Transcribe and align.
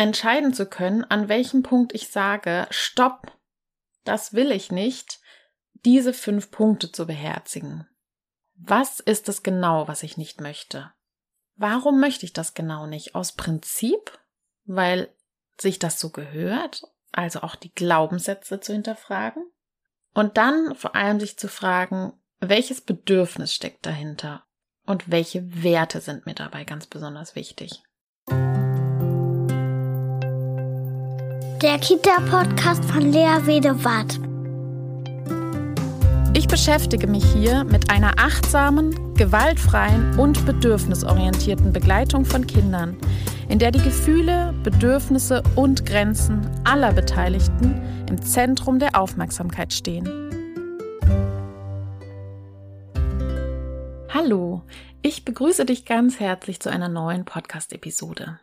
entscheiden 0.00 0.54
zu 0.54 0.64
können, 0.64 1.04
an 1.04 1.28
welchem 1.28 1.62
Punkt 1.62 1.94
ich 1.94 2.08
sage, 2.08 2.66
stopp, 2.70 3.36
das 4.04 4.32
will 4.32 4.50
ich 4.50 4.72
nicht, 4.72 5.20
diese 5.84 6.14
fünf 6.14 6.50
Punkte 6.50 6.90
zu 6.90 7.06
beherzigen. 7.06 7.86
Was 8.54 9.00
ist 9.00 9.28
es 9.28 9.42
genau, 9.42 9.88
was 9.88 10.02
ich 10.02 10.16
nicht 10.16 10.40
möchte? 10.40 10.90
Warum 11.56 12.00
möchte 12.00 12.24
ich 12.24 12.32
das 12.32 12.54
genau 12.54 12.86
nicht? 12.86 13.14
Aus 13.14 13.32
Prinzip? 13.32 14.18
Weil 14.64 15.14
sich 15.58 15.78
das 15.78 16.00
so 16.00 16.08
gehört? 16.08 16.82
Also 17.12 17.42
auch 17.42 17.54
die 17.54 17.74
Glaubenssätze 17.74 18.58
zu 18.60 18.72
hinterfragen? 18.72 19.44
Und 20.14 20.38
dann 20.38 20.74
vor 20.76 20.96
allem 20.96 21.20
sich 21.20 21.38
zu 21.38 21.46
fragen, 21.46 22.14
welches 22.38 22.80
Bedürfnis 22.80 23.52
steckt 23.52 23.84
dahinter? 23.84 24.46
Und 24.86 25.10
welche 25.10 25.62
Werte 25.62 26.00
sind 26.00 26.24
mir 26.24 26.34
dabei 26.34 26.64
ganz 26.64 26.86
besonders 26.86 27.34
wichtig? 27.34 27.82
Der 31.62 31.78
Kita-Podcast 31.78 32.86
von 32.86 33.12
Lea 33.12 33.36
Wedewart. 33.44 34.18
Ich 36.34 36.48
beschäftige 36.48 37.06
mich 37.06 37.22
hier 37.34 37.64
mit 37.64 37.90
einer 37.90 38.18
achtsamen, 38.18 39.12
gewaltfreien 39.12 40.18
und 40.18 40.46
bedürfnisorientierten 40.46 41.70
Begleitung 41.70 42.24
von 42.24 42.46
Kindern, 42.46 42.96
in 43.50 43.58
der 43.58 43.72
die 43.72 43.82
Gefühle, 43.82 44.54
Bedürfnisse 44.62 45.42
und 45.54 45.84
Grenzen 45.84 46.50
aller 46.64 46.94
Beteiligten 46.94 48.06
im 48.08 48.22
Zentrum 48.22 48.78
der 48.78 48.98
Aufmerksamkeit 48.98 49.74
stehen. 49.74 50.08
Hallo, 54.08 54.62
ich 55.02 55.26
begrüße 55.26 55.66
dich 55.66 55.84
ganz 55.84 56.20
herzlich 56.20 56.58
zu 56.60 56.70
einer 56.70 56.88
neuen 56.88 57.26
Podcast-Episode. 57.26 58.40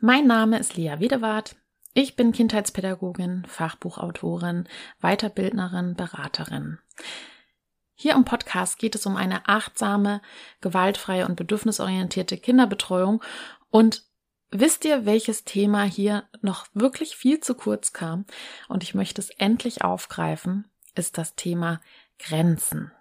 Mein 0.00 0.26
Name 0.26 0.58
ist 0.58 0.76
Lea 0.76 0.96
Wedewart. 0.98 1.56
Ich 1.98 2.14
bin 2.14 2.32
Kindheitspädagogin, 2.32 3.46
Fachbuchautorin, 3.46 4.68
Weiterbildnerin, 5.00 5.94
Beraterin. 5.94 6.78
Hier 7.94 8.12
im 8.12 8.26
Podcast 8.26 8.78
geht 8.78 8.94
es 8.94 9.06
um 9.06 9.16
eine 9.16 9.48
achtsame, 9.48 10.20
gewaltfreie 10.60 11.26
und 11.26 11.36
bedürfnisorientierte 11.36 12.36
Kinderbetreuung. 12.36 13.24
Und 13.70 14.04
wisst 14.50 14.84
ihr, 14.84 15.06
welches 15.06 15.44
Thema 15.44 15.84
hier 15.84 16.28
noch 16.42 16.66
wirklich 16.74 17.16
viel 17.16 17.40
zu 17.40 17.54
kurz 17.54 17.94
kam? 17.94 18.26
Und 18.68 18.82
ich 18.82 18.94
möchte 18.94 19.22
es 19.22 19.30
endlich 19.30 19.82
aufgreifen, 19.82 20.70
ist 20.94 21.16
das 21.16 21.34
Thema 21.34 21.80
Grenzen. 22.18 22.92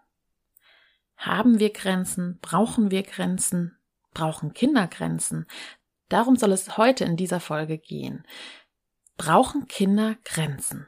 Haben 1.17 1.59
wir 1.59 1.73
Grenzen? 1.73 2.39
Brauchen 2.41 2.91
wir 2.91 3.03
Grenzen? 3.03 3.77
Brauchen 4.13 4.53
Kinder 4.53 4.87
Grenzen? 4.87 5.47
Darum 6.07 6.37
soll 6.37 6.53
es 6.53 6.77
heute 6.77 7.03
in 7.03 7.17
dieser 7.17 7.41
Folge 7.41 7.77
gehen. 7.77 8.25
Brauchen 9.17 9.67
Kinder 9.67 10.15
Grenzen? 10.23 10.87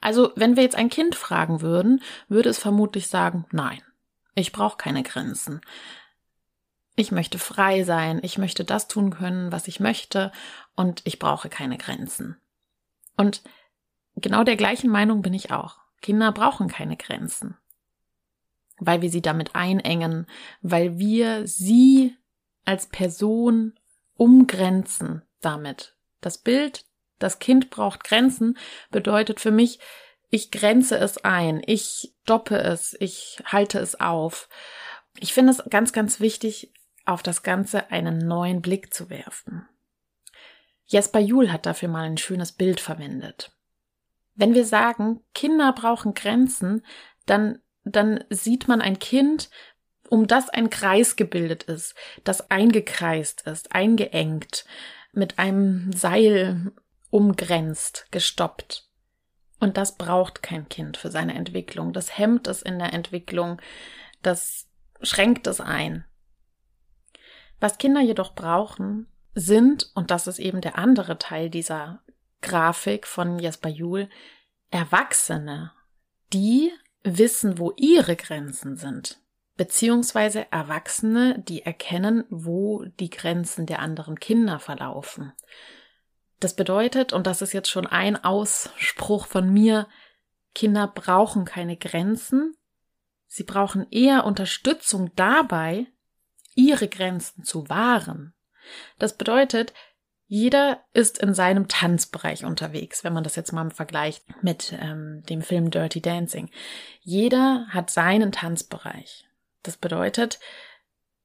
Also, 0.00 0.32
wenn 0.36 0.56
wir 0.56 0.62
jetzt 0.62 0.76
ein 0.76 0.90
Kind 0.90 1.14
fragen 1.14 1.60
würden, 1.60 2.02
würde 2.28 2.48
es 2.48 2.58
vermutlich 2.58 3.08
sagen, 3.08 3.46
nein, 3.50 3.82
ich 4.34 4.52
brauche 4.52 4.76
keine 4.76 5.02
Grenzen. 5.02 5.60
Ich 6.94 7.10
möchte 7.10 7.38
frei 7.38 7.84
sein, 7.84 8.20
ich 8.22 8.38
möchte 8.38 8.64
das 8.64 8.88
tun 8.88 9.10
können, 9.10 9.52
was 9.52 9.68
ich 9.68 9.80
möchte, 9.80 10.32
und 10.74 11.02
ich 11.04 11.18
brauche 11.18 11.48
keine 11.48 11.78
Grenzen. 11.78 12.36
Und 13.16 13.42
genau 14.16 14.44
der 14.44 14.56
gleichen 14.56 14.90
Meinung 14.90 15.22
bin 15.22 15.34
ich 15.34 15.50
auch. 15.50 15.78
Kinder 16.00 16.32
brauchen 16.32 16.68
keine 16.68 16.96
Grenzen. 16.96 17.56
Weil 18.78 19.02
wir 19.02 19.10
sie 19.10 19.22
damit 19.22 19.56
einengen, 19.56 20.26
weil 20.60 20.98
wir 20.98 21.46
sie 21.46 22.16
als 22.64 22.86
Person 22.86 23.78
umgrenzen 24.14 25.22
damit, 25.40 25.97
das 26.20 26.38
Bild, 26.38 26.84
das 27.18 27.38
Kind 27.38 27.70
braucht 27.70 28.04
Grenzen, 28.04 28.56
bedeutet 28.90 29.40
für 29.40 29.50
mich, 29.50 29.80
ich 30.30 30.50
grenze 30.50 30.98
es 30.98 31.18
ein, 31.24 31.62
ich 31.66 32.14
stoppe 32.22 32.58
es, 32.58 32.96
ich 33.00 33.42
halte 33.46 33.78
es 33.78 33.98
auf. 33.98 34.48
Ich 35.18 35.32
finde 35.32 35.52
es 35.52 35.62
ganz, 35.70 35.92
ganz 35.92 36.20
wichtig, 36.20 36.72
auf 37.06 37.22
das 37.22 37.42
Ganze 37.42 37.90
einen 37.90 38.18
neuen 38.18 38.60
Blick 38.60 38.92
zu 38.92 39.08
werfen. 39.08 39.66
Jesper 40.84 41.20
Juhl 41.20 41.50
hat 41.50 41.66
dafür 41.66 41.88
mal 41.88 42.04
ein 42.04 42.18
schönes 42.18 42.52
Bild 42.52 42.80
verwendet. 42.80 43.52
Wenn 44.34 44.54
wir 44.54 44.64
sagen, 44.64 45.20
Kinder 45.34 45.72
brauchen 45.72 46.14
Grenzen, 46.14 46.84
dann, 47.26 47.60
dann 47.84 48.24
sieht 48.30 48.68
man 48.68 48.80
ein 48.80 48.98
Kind, 48.98 49.50
um 50.08 50.26
das 50.26 50.48
ein 50.48 50.70
Kreis 50.70 51.16
gebildet 51.16 51.64
ist, 51.64 51.94
das 52.24 52.50
eingekreist 52.50 53.42
ist, 53.42 53.72
eingeengt, 53.72 54.64
mit 55.12 55.38
einem 55.38 55.92
Seil 55.92 56.72
umgrenzt, 57.10 58.06
gestoppt. 58.10 58.88
Und 59.60 59.76
das 59.76 59.96
braucht 59.96 60.42
kein 60.42 60.68
Kind 60.68 60.96
für 60.96 61.10
seine 61.10 61.34
Entwicklung. 61.34 61.92
Das 61.92 62.16
hemmt 62.16 62.46
es 62.46 62.62
in 62.62 62.78
der 62.78 62.92
Entwicklung. 62.92 63.60
Das 64.22 64.68
schränkt 65.02 65.46
es 65.46 65.60
ein. 65.60 66.04
Was 67.60 67.78
Kinder 67.78 68.00
jedoch 68.00 68.34
brauchen, 68.34 69.08
sind, 69.34 69.90
und 69.94 70.10
das 70.10 70.26
ist 70.26 70.38
eben 70.38 70.60
der 70.60 70.78
andere 70.78 71.18
Teil 71.18 71.50
dieser 71.50 72.02
Grafik 72.40 73.06
von 73.06 73.38
Jesper 73.38 73.68
Juhl, 73.68 74.08
Erwachsene, 74.70 75.72
die 76.32 76.72
wissen, 77.02 77.58
wo 77.58 77.72
ihre 77.76 78.16
Grenzen 78.16 78.76
sind 78.76 79.20
beziehungsweise 79.58 80.50
Erwachsene, 80.52 81.40
die 81.40 81.62
erkennen, 81.62 82.24
wo 82.30 82.84
die 83.00 83.10
Grenzen 83.10 83.66
der 83.66 83.80
anderen 83.80 84.18
Kinder 84.18 84.60
verlaufen. 84.60 85.32
Das 86.40 86.54
bedeutet, 86.54 87.12
und 87.12 87.26
das 87.26 87.42
ist 87.42 87.52
jetzt 87.52 87.68
schon 87.68 87.86
ein 87.86 88.22
Ausspruch 88.24 89.26
von 89.26 89.52
mir, 89.52 89.88
Kinder 90.54 90.86
brauchen 90.86 91.44
keine 91.44 91.76
Grenzen, 91.76 92.54
sie 93.26 93.42
brauchen 93.42 93.86
eher 93.90 94.24
Unterstützung 94.24 95.10
dabei, 95.16 95.86
ihre 96.54 96.88
Grenzen 96.88 97.42
zu 97.42 97.68
wahren. 97.68 98.34
Das 98.98 99.16
bedeutet, 99.18 99.74
jeder 100.26 100.84
ist 100.92 101.18
in 101.18 101.34
seinem 101.34 101.66
Tanzbereich 101.66 102.44
unterwegs, 102.44 103.02
wenn 103.02 103.12
man 103.12 103.24
das 103.24 103.34
jetzt 103.34 103.52
mal 103.52 103.70
vergleicht 103.70 104.24
mit 104.42 104.72
ähm, 104.78 105.24
dem 105.28 105.42
Film 105.42 105.70
Dirty 105.70 106.00
Dancing. 106.00 106.48
Jeder 107.00 107.66
hat 107.70 107.90
seinen 107.90 108.30
Tanzbereich. 108.30 109.27
Das 109.62 109.76
bedeutet, 109.76 110.38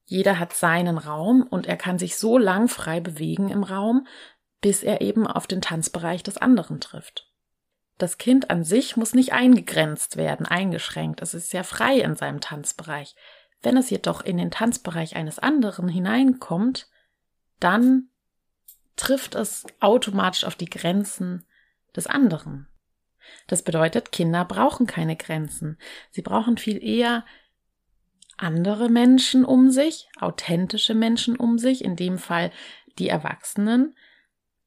jeder 0.06 0.40
hat 0.40 0.54
seinen 0.54 0.98
Raum 0.98 1.44
und 1.44 1.66
er 1.66 1.78
kann 1.78 1.98
sich 1.98 2.18
so 2.18 2.38
lang 2.38 2.68
frei 2.68 3.00
bewegen 3.00 3.50
im 3.50 3.64
Raum, 3.64 4.08
bis 4.62 4.84
er 4.84 5.02
eben 5.02 5.28
auf 5.28 5.48
den 5.48 5.62
Tanzbereich 5.62 6.24
des 6.24 6.38
anderen 6.38 6.80
trifft. 6.80 7.30
Das 7.98 8.18
Kind 8.18 8.50
an 8.50 8.64
sich 8.64 8.98
muss 8.98 9.14
nicht 9.14 9.34
eingegrenzt 9.34 10.18
werden, 10.18 10.46
eingeschränkt. 10.46 11.22
Es 11.22 11.34
ist 11.34 11.50
sehr 11.50 11.64
frei 11.64 12.00
in 12.00 12.16
seinem 12.16 12.42
Tanzbereich. 12.42 13.16
Wenn 13.62 13.78
es 13.78 13.90
jedoch 13.90 14.22
in 14.22 14.38
den 14.38 14.52
Tanzbereich 14.52 15.16
eines 15.16 15.40
anderen 15.40 15.88
hineinkommt, 15.88 16.90
dann 17.60 18.10
trifft 18.96 19.36
es 19.36 19.66
automatisch 19.80 20.44
auf 20.44 20.56
die 20.56 20.70
Grenzen 20.70 21.46
des 21.96 22.08
anderen. 22.08 22.68
Das 23.48 23.62
bedeutet, 23.62 24.12
Kinder 24.12 24.44
brauchen 24.44 24.86
keine 24.86 25.16
Grenzen. 25.16 25.78
Sie 26.12 26.22
brauchen 26.22 26.58
viel 26.58 26.84
eher 26.84 27.24
andere 28.44 28.90
Menschen 28.90 29.46
um 29.46 29.72
sich, 29.72 30.10
authentische 30.20 30.94
Menschen 30.94 31.36
um 31.36 31.58
sich, 31.58 31.84
in 31.84 31.96
dem 31.96 32.18
Fall 32.18 32.52
die 33.00 33.08
Erwachsenen, 33.08 33.96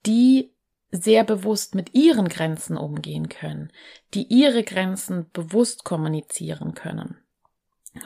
die 0.07 0.55
sehr 0.91 1.25
bewusst 1.25 1.75
mit 1.75 1.95
ihren 1.95 2.29
Grenzen 2.29 2.77
umgehen 2.77 3.29
können, 3.29 3.73
die 4.15 4.25
ihre 4.25 4.63
Grenzen 4.65 5.31
bewusst 5.33 5.85
kommunizieren 5.85 6.75
können, 6.75 7.19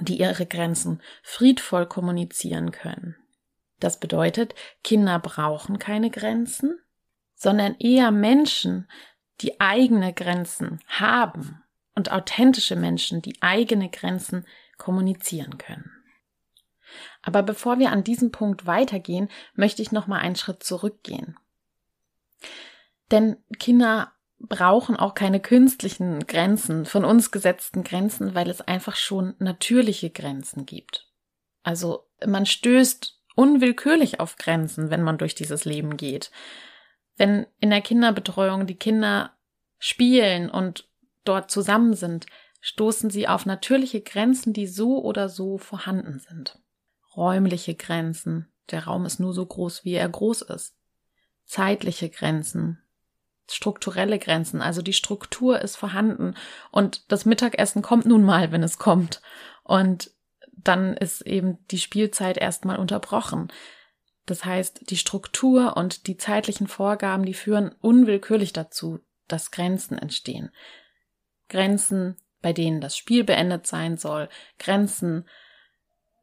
die 0.01 0.19
ihre 0.19 0.47
Grenzen 0.47 1.01
friedvoll 1.23 1.87
kommunizieren 1.87 2.73
können. 2.73 3.17
Das 3.79 4.01
bedeutet, 4.01 4.55
Kinder 4.83 5.19
brauchen 5.19 5.79
keine 5.79 6.11
Grenzen, 6.11 6.79
sondern 7.35 7.77
eher 7.79 8.11
Menschen, 8.11 8.91
die 9.41 9.61
eigene 9.61 10.13
Grenzen 10.13 10.81
haben 10.87 11.63
und 11.95 12.13
authentische 12.13 12.77
Menschen, 12.77 13.23
die 13.23 13.41
eigene 13.41 13.89
Grenzen 13.89 14.47
kommunizieren 14.81 15.59
können. 15.59 15.93
Aber 17.23 17.45
bevor 17.45 17.79
wir 17.79 17.93
an 17.93 18.03
diesem 18.03 18.33
Punkt 18.33 18.67
weitergehen, 18.67 19.29
möchte 19.55 19.83
ich 19.83 19.93
noch 19.93 20.09
mal 20.09 20.19
einen 20.19 20.35
Schritt 20.35 20.65
zurückgehen. 20.65 21.39
Denn 23.13 23.37
Kinder 23.59 24.13
brauchen 24.41 24.97
auch 24.97 25.15
keine 25.15 25.41
künstlichen 25.41 26.27
Grenzen, 26.27 26.87
von 26.87 27.05
uns 27.05 27.31
gesetzten 27.31 27.85
Grenzen, 27.85 28.35
weil 28.35 28.49
es 28.49 28.61
einfach 28.63 28.97
schon 28.97 29.35
natürliche 29.39 30.11
Grenzen 30.11 30.67
gibt. 30.67 31.07
Also 31.63 32.09
man 32.27 32.47
stößt 32.47 33.19
unwillkürlich 33.37 34.19
auf 34.19 34.37
Grenzen, 34.37 34.91
wenn 34.91 35.03
man 35.03 35.19
durch 35.19 35.35
dieses 35.35 35.65
Leben 35.65 35.97
geht. 35.97 36.31
Wenn 37.17 37.47
in 37.61 37.71
der 37.71 37.83
Kinderbetreuung 37.83 38.67
die 38.67 38.77
Kinder 38.77 39.33
spielen 39.79 40.51
und 40.51 40.89
dort 41.25 41.51
zusammen 41.51 41.95
sind, 41.95 42.27
stoßen 42.61 43.11
sie 43.11 43.27
auf 43.29 43.47
natürliche 43.47 44.01
Grenzen, 44.01 44.53
die 44.53 44.67
so 44.67 45.03
oder 45.03 45.29
so 45.29 45.59
vorhanden 45.59 46.19
sind. 46.19 46.59
Räumliche 47.17 47.75
Grenzen. 47.75 48.53
Der 48.71 48.85
Raum 48.85 49.05
ist 49.07 49.19
nur 49.19 49.35
so 49.35 49.45
groß, 49.45 49.85
wie 49.85 49.95
er 49.95 50.09
groß 50.09 50.43
ist. 50.43 50.77
zeitliche 51.47 52.09
Grenzen, 52.09 52.79
strukturelle 53.51 54.21
Grenzen. 54.21 54.63
Also 54.63 54.83
die 54.83 54.93
Struktur 54.93 55.61
ist 55.61 55.75
vorhanden 55.77 56.35
und 56.71 57.11
das 57.11 57.25
Mittagessen 57.25 57.83
kommt 57.83 58.07
nun 58.07 58.23
mal, 58.23 58.53
wenn 58.53 58.63
es 58.63 58.79
kommt. 58.79 59.21
Und 59.65 60.13
dann 60.53 60.97
ist 60.97 61.23
eben 61.23 61.59
die 61.73 61.79
Spielzeit 61.79 62.37
erstmal 62.37 62.79
unterbrochen. 62.79 63.53
Das 64.27 64.45
heißt, 64.45 64.91
die 64.91 64.97
Struktur 64.97 65.77
und 65.77 66.07
die 66.07 66.17
zeitlichen 66.17 66.69
Vorgaben, 66.69 67.25
die 67.25 67.35
führen 67.35 67.75
unwillkürlich 67.81 68.53
dazu, 68.53 69.01
dass 69.27 69.51
Grenzen 69.51 69.99
entstehen. 69.99 70.51
Grenzen, 71.49 72.17
bei 72.43 72.53
denen 72.53 72.81
das 72.81 72.97
Spiel 72.97 73.25
beendet 73.25 73.67
sein 73.67 73.97
soll, 73.97 74.29
Grenzen, 74.59 75.29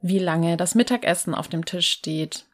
wie 0.01 0.19
lange 0.19 0.57
das 0.57 0.75
Mittagessen 0.75 1.33
auf 1.35 1.47
dem 1.47 1.65
Tisch 1.65 1.89
steht. 1.89 2.45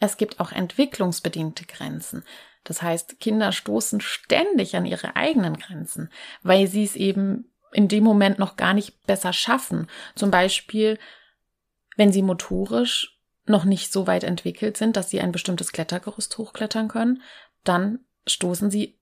Es 0.00 0.16
gibt 0.16 0.40
auch 0.40 0.52
entwicklungsbedingte 0.52 1.64
Grenzen. 1.64 2.24
Das 2.64 2.82
heißt, 2.82 3.20
Kinder 3.20 3.52
stoßen 3.52 4.00
ständig 4.00 4.76
an 4.76 4.86
ihre 4.86 5.16
eigenen 5.16 5.56
Grenzen, 5.56 6.10
weil 6.42 6.66
sie 6.66 6.84
es 6.84 6.96
eben 6.96 7.52
in 7.72 7.88
dem 7.88 8.04
Moment 8.04 8.38
noch 8.38 8.56
gar 8.56 8.74
nicht 8.74 9.02
besser 9.06 9.32
schaffen. 9.32 9.88
Zum 10.14 10.30
Beispiel, 10.30 10.98
wenn 11.96 12.12
sie 12.12 12.22
motorisch 12.22 13.18
noch 13.46 13.64
nicht 13.64 13.92
so 13.92 14.06
weit 14.06 14.24
entwickelt 14.24 14.76
sind, 14.76 14.96
dass 14.96 15.10
sie 15.10 15.20
ein 15.20 15.32
bestimmtes 15.32 15.72
Klettergerüst 15.72 16.36
hochklettern 16.36 16.88
können, 16.88 17.22
dann 17.62 18.00
stoßen 18.26 18.70
sie 18.70 18.95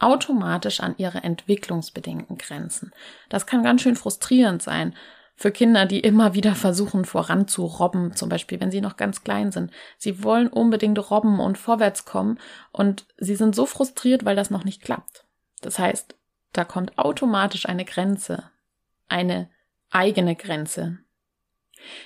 automatisch 0.00 0.80
an 0.80 0.94
ihre 0.98 1.22
entwicklungsbedingten 1.22 2.38
Grenzen. 2.38 2.92
Das 3.28 3.46
kann 3.46 3.62
ganz 3.62 3.82
schön 3.82 3.96
frustrierend 3.96 4.62
sein 4.62 4.94
für 5.36 5.50
Kinder, 5.50 5.86
die 5.86 6.00
immer 6.00 6.34
wieder 6.34 6.54
versuchen 6.54 7.06
voranzurobben, 7.06 8.14
zum 8.14 8.28
Beispiel 8.28 8.60
wenn 8.60 8.70
sie 8.70 8.82
noch 8.82 8.96
ganz 8.96 9.24
klein 9.24 9.52
sind. 9.52 9.70
Sie 9.96 10.22
wollen 10.22 10.48
unbedingt 10.48 11.10
robben 11.10 11.40
und 11.40 11.56
vorwärts 11.56 12.04
kommen 12.04 12.38
und 12.72 13.06
sie 13.16 13.36
sind 13.36 13.54
so 13.54 13.64
frustriert, 13.64 14.24
weil 14.24 14.36
das 14.36 14.50
noch 14.50 14.64
nicht 14.64 14.82
klappt. 14.82 15.24
Das 15.62 15.78
heißt, 15.78 16.14
da 16.52 16.64
kommt 16.64 16.98
automatisch 16.98 17.66
eine 17.66 17.84
Grenze, 17.84 18.50
eine 19.08 19.48
eigene 19.90 20.36
Grenze. 20.36 20.98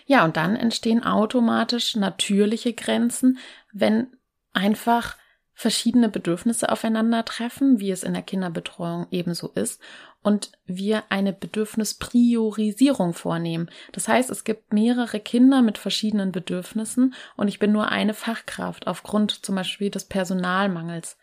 Ja, 0.06 0.24
und 0.24 0.36
dann 0.36 0.54
entstehen 0.56 1.02
automatisch 1.02 1.96
natürliche 1.96 2.72
Grenzen, 2.72 3.38
wenn 3.72 4.16
einfach 4.52 5.16
verschiedene 5.54 6.08
Bedürfnisse 6.08 6.70
aufeinandertreffen, 6.70 7.78
wie 7.78 7.90
es 7.90 8.02
in 8.02 8.12
der 8.12 8.22
Kinderbetreuung 8.22 9.06
ebenso 9.10 9.48
ist, 9.48 9.80
und 10.22 10.52
wir 10.64 11.04
eine 11.10 11.32
Bedürfnispriorisierung 11.32 13.12
vornehmen. 13.12 13.70
Das 13.92 14.08
heißt, 14.08 14.30
es 14.30 14.44
gibt 14.44 14.72
mehrere 14.72 15.20
Kinder 15.20 15.62
mit 15.62 15.78
verschiedenen 15.78 16.32
Bedürfnissen 16.32 17.14
und 17.36 17.48
ich 17.48 17.58
bin 17.58 17.72
nur 17.72 17.88
eine 17.90 18.14
Fachkraft 18.14 18.86
aufgrund 18.86 19.44
zum 19.44 19.54
Beispiel 19.54 19.90
des 19.90 20.06
Personalmangels. 20.06 21.18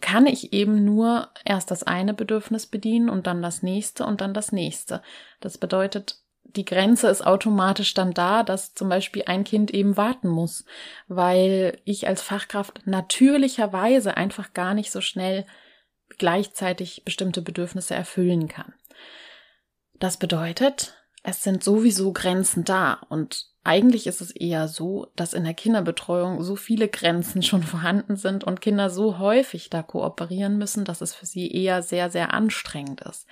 Kann 0.00 0.26
ich 0.26 0.52
eben 0.52 0.84
nur 0.84 1.30
erst 1.44 1.70
das 1.70 1.82
eine 1.82 2.14
Bedürfnis 2.14 2.66
bedienen 2.66 3.08
und 3.08 3.26
dann 3.26 3.42
das 3.42 3.62
nächste 3.62 4.06
und 4.06 4.20
dann 4.20 4.34
das 4.34 4.52
nächste. 4.52 5.02
Das 5.40 5.58
bedeutet, 5.58 6.22
die 6.56 6.64
Grenze 6.64 7.08
ist 7.08 7.26
automatisch 7.26 7.94
dann 7.94 8.12
da, 8.12 8.42
dass 8.42 8.74
zum 8.74 8.88
Beispiel 8.88 9.24
ein 9.26 9.44
Kind 9.44 9.70
eben 9.72 9.96
warten 9.96 10.28
muss, 10.28 10.64
weil 11.08 11.78
ich 11.84 12.06
als 12.06 12.22
Fachkraft 12.22 12.86
natürlicherweise 12.86 14.16
einfach 14.16 14.52
gar 14.52 14.74
nicht 14.74 14.90
so 14.90 15.00
schnell 15.00 15.46
gleichzeitig 16.18 17.04
bestimmte 17.04 17.42
Bedürfnisse 17.42 17.94
erfüllen 17.94 18.48
kann. 18.48 18.74
Das 19.94 20.16
bedeutet, 20.16 21.01
es 21.22 21.42
sind 21.42 21.62
sowieso 21.62 22.12
Grenzen 22.12 22.64
da 22.64 22.94
und 23.08 23.52
eigentlich 23.64 24.08
ist 24.08 24.20
es 24.20 24.32
eher 24.32 24.66
so, 24.66 25.06
dass 25.14 25.34
in 25.34 25.44
der 25.44 25.54
Kinderbetreuung 25.54 26.42
so 26.42 26.56
viele 26.56 26.88
Grenzen 26.88 27.42
schon 27.42 27.62
vorhanden 27.62 28.16
sind 28.16 28.44
und 28.44 28.60
Kinder 28.60 28.90
so 28.90 29.18
häufig 29.18 29.70
da 29.70 29.82
kooperieren 29.82 30.58
müssen, 30.58 30.84
dass 30.84 31.00
es 31.00 31.14
für 31.14 31.26
sie 31.26 31.50
eher 31.50 31.82
sehr, 31.82 32.10
sehr 32.10 32.34
anstrengend 32.34 33.02
ist. 33.02 33.26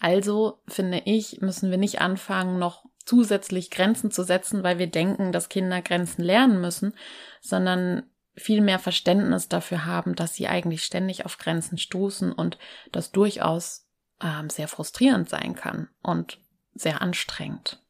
Also 0.00 0.60
finde 0.66 1.02
ich, 1.04 1.40
müssen 1.40 1.70
wir 1.70 1.78
nicht 1.78 2.00
anfangen, 2.00 2.58
noch 2.58 2.84
zusätzlich 3.04 3.70
Grenzen 3.70 4.10
zu 4.10 4.22
setzen, 4.22 4.62
weil 4.62 4.78
wir 4.78 4.86
denken, 4.86 5.32
dass 5.32 5.50
Kinder 5.50 5.82
Grenzen 5.82 6.22
lernen 6.22 6.60
müssen, 6.60 6.94
sondern 7.42 8.04
viel 8.34 8.62
mehr 8.62 8.78
Verständnis 8.78 9.48
dafür 9.48 9.84
haben, 9.84 10.14
dass 10.14 10.34
sie 10.34 10.48
eigentlich 10.48 10.82
ständig 10.82 11.24
auf 11.26 11.38
Grenzen 11.38 11.78
stoßen 11.78 12.32
und 12.32 12.58
das 12.90 13.12
durchaus 13.12 13.86
ähm, 14.22 14.48
sehr 14.48 14.66
frustrierend 14.66 15.28
sein 15.28 15.54
kann 15.54 15.88
und 16.02 16.38
sehr 16.74 17.02
anstrengend. 17.02 17.80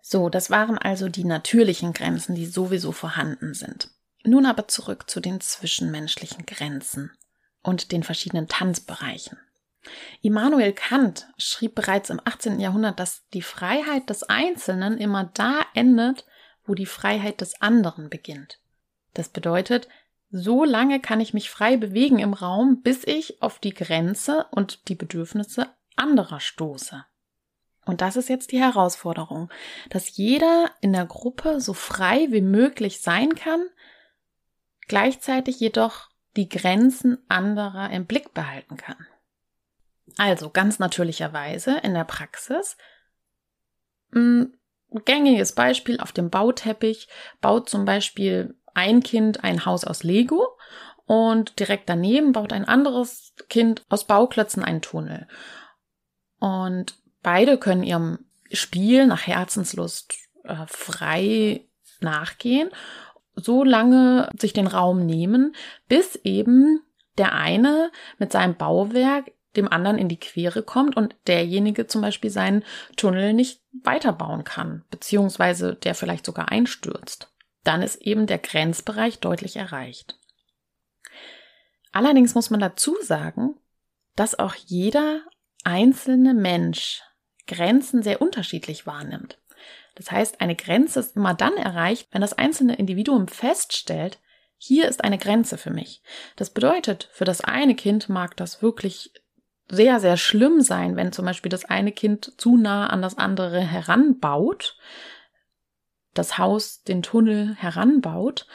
So, 0.00 0.30
das 0.30 0.50
waren 0.50 0.78
also 0.78 1.08
die 1.08 1.24
natürlichen 1.24 1.92
Grenzen, 1.92 2.34
die 2.34 2.46
sowieso 2.46 2.92
vorhanden 2.92 3.54
sind. 3.54 3.90
Nun 4.24 4.46
aber 4.46 4.68
zurück 4.68 5.08
zu 5.10 5.20
den 5.20 5.40
zwischenmenschlichen 5.40 6.46
Grenzen 6.46 7.12
und 7.62 7.92
den 7.92 8.02
verschiedenen 8.02 8.48
Tanzbereichen. 8.48 9.38
Immanuel 10.22 10.72
Kant 10.72 11.28
schrieb 11.36 11.74
bereits 11.74 12.10
im 12.10 12.20
18. 12.24 12.60
Jahrhundert, 12.60 12.98
dass 12.98 13.28
die 13.32 13.42
Freiheit 13.42 14.10
des 14.10 14.22
Einzelnen 14.24 14.98
immer 14.98 15.30
da 15.34 15.60
endet, 15.74 16.24
wo 16.64 16.74
die 16.74 16.86
Freiheit 16.86 17.40
des 17.40 17.60
anderen 17.60 18.10
beginnt. 18.10 18.58
Das 19.14 19.28
bedeutet, 19.28 19.88
so 20.30 20.64
lange 20.64 21.00
kann 21.00 21.20
ich 21.20 21.32
mich 21.32 21.48
frei 21.48 21.76
bewegen 21.76 22.18
im 22.18 22.34
Raum, 22.34 22.82
bis 22.82 23.04
ich 23.04 23.40
auf 23.40 23.58
die 23.58 23.72
Grenze 23.72 24.46
und 24.50 24.88
die 24.88 24.94
Bedürfnisse 24.94 25.68
anderer 25.96 26.40
stoße. 26.40 27.04
Und 27.88 28.02
das 28.02 28.16
ist 28.16 28.28
jetzt 28.28 28.52
die 28.52 28.60
Herausforderung, 28.60 29.50
dass 29.88 30.18
jeder 30.18 30.70
in 30.82 30.92
der 30.92 31.06
Gruppe 31.06 31.58
so 31.58 31.72
frei 31.72 32.26
wie 32.28 32.42
möglich 32.42 33.00
sein 33.00 33.34
kann, 33.34 33.66
gleichzeitig 34.88 35.58
jedoch 35.58 36.10
die 36.36 36.50
Grenzen 36.50 37.16
anderer 37.28 37.88
im 37.88 38.04
Blick 38.04 38.34
behalten 38.34 38.76
kann. 38.76 39.06
Also 40.18 40.50
ganz 40.50 40.78
natürlicherweise 40.78 41.78
in 41.78 41.94
der 41.94 42.04
Praxis. 42.04 42.76
Ein 44.14 44.58
gängiges 45.06 45.52
Beispiel 45.52 45.98
auf 45.98 46.12
dem 46.12 46.28
Bauteppich 46.28 47.08
baut 47.40 47.70
zum 47.70 47.86
Beispiel 47.86 48.54
ein 48.74 49.02
Kind 49.02 49.44
ein 49.44 49.64
Haus 49.64 49.86
aus 49.86 50.02
Lego 50.02 50.58
und 51.06 51.58
direkt 51.58 51.88
daneben 51.88 52.32
baut 52.32 52.52
ein 52.52 52.66
anderes 52.66 53.32
Kind 53.48 53.86
aus 53.88 54.06
Bauklötzen 54.06 54.62
einen 54.62 54.82
Tunnel. 54.82 55.26
Und 56.38 56.94
Beide 57.22 57.58
können 57.58 57.82
ihrem 57.82 58.18
Spiel 58.52 59.06
nach 59.06 59.26
Herzenslust 59.26 60.14
äh, 60.44 60.66
frei 60.66 61.66
nachgehen, 62.00 62.70
so 63.34 63.64
lange 63.64 64.30
sich 64.38 64.52
den 64.52 64.66
Raum 64.66 65.04
nehmen, 65.04 65.54
bis 65.88 66.16
eben 66.16 66.80
der 67.18 67.34
eine 67.34 67.90
mit 68.18 68.32
seinem 68.32 68.56
Bauwerk 68.56 69.32
dem 69.56 69.68
anderen 69.70 69.98
in 69.98 70.08
die 70.08 70.20
Quere 70.20 70.62
kommt 70.62 70.96
und 70.96 71.14
derjenige 71.26 71.86
zum 71.86 72.02
Beispiel 72.02 72.30
seinen 72.30 72.64
Tunnel 72.96 73.32
nicht 73.32 73.60
weiterbauen 73.82 74.44
kann, 74.44 74.84
beziehungsweise 74.90 75.74
der 75.74 75.94
vielleicht 75.94 76.26
sogar 76.26 76.50
einstürzt. 76.50 77.32
Dann 77.64 77.82
ist 77.82 78.00
eben 78.02 78.26
der 78.26 78.38
Grenzbereich 78.38 79.18
deutlich 79.18 79.56
erreicht. 79.56 80.18
Allerdings 81.92 82.34
muss 82.34 82.50
man 82.50 82.60
dazu 82.60 82.96
sagen, 83.02 83.56
dass 84.14 84.38
auch 84.38 84.54
jeder 84.54 85.22
einzelne 85.64 86.34
Mensch 86.34 87.02
Grenzen 87.48 88.02
sehr 88.02 88.22
unterschiedlich 88.22 88.86
wahrnimmt. 88.86 89.38
Das 89.96 90.12
heißt, 90.12 90.40
eine 90.40 90.54
Grenze 90.54 91.00
ist 91.00 91.16
immer 91.16 91.34
dann 91.34 91.56
erreicht, 91.56 92.08
wenn 92.12 92.20
das 92.20 92.34
einzelne 92.34 92.76
Individuum 92.76 93.26
feststellt, 93.26 94.20
hier 94.56 94.88
ist 94.88 95.02
eine 95.02 95.18
Grenze 95.18 95.58
für 95.58 95.70
mich. 95.70 96.02
Das 96.36 96.50
bedeutet, 96.50 97.08
für 97.12 97.24
das 97.24 97.40
eine 97.40 97.74
Kind 97.74 98.08
mag 98.08 98.36
das 98.36 98.62
wirklich 98.62 99.12
sehr, 99.70 100.00
sehr 100.00 100.16
schlimm 100.16 100.60
sein, 100.60 100.96
wenn 100.96 101.12
zum 101.12 101.24
Beispiel 101.24 101.50
das 101.50 101.64
eine 101.64 101.92
Kind 101.92 102.40
zu 102.40 102.56
nah 102.56 102.88
an 102.88 103.02
das 103.02 103.18
andere 103.18 103.60
heranbaut, 103.60 104.76
das 106.14 106.38
Haus, 106.38 106.82
den 106.82 107.02
Tunnel 107.02 107.54
heranbaut. 107.56 108.46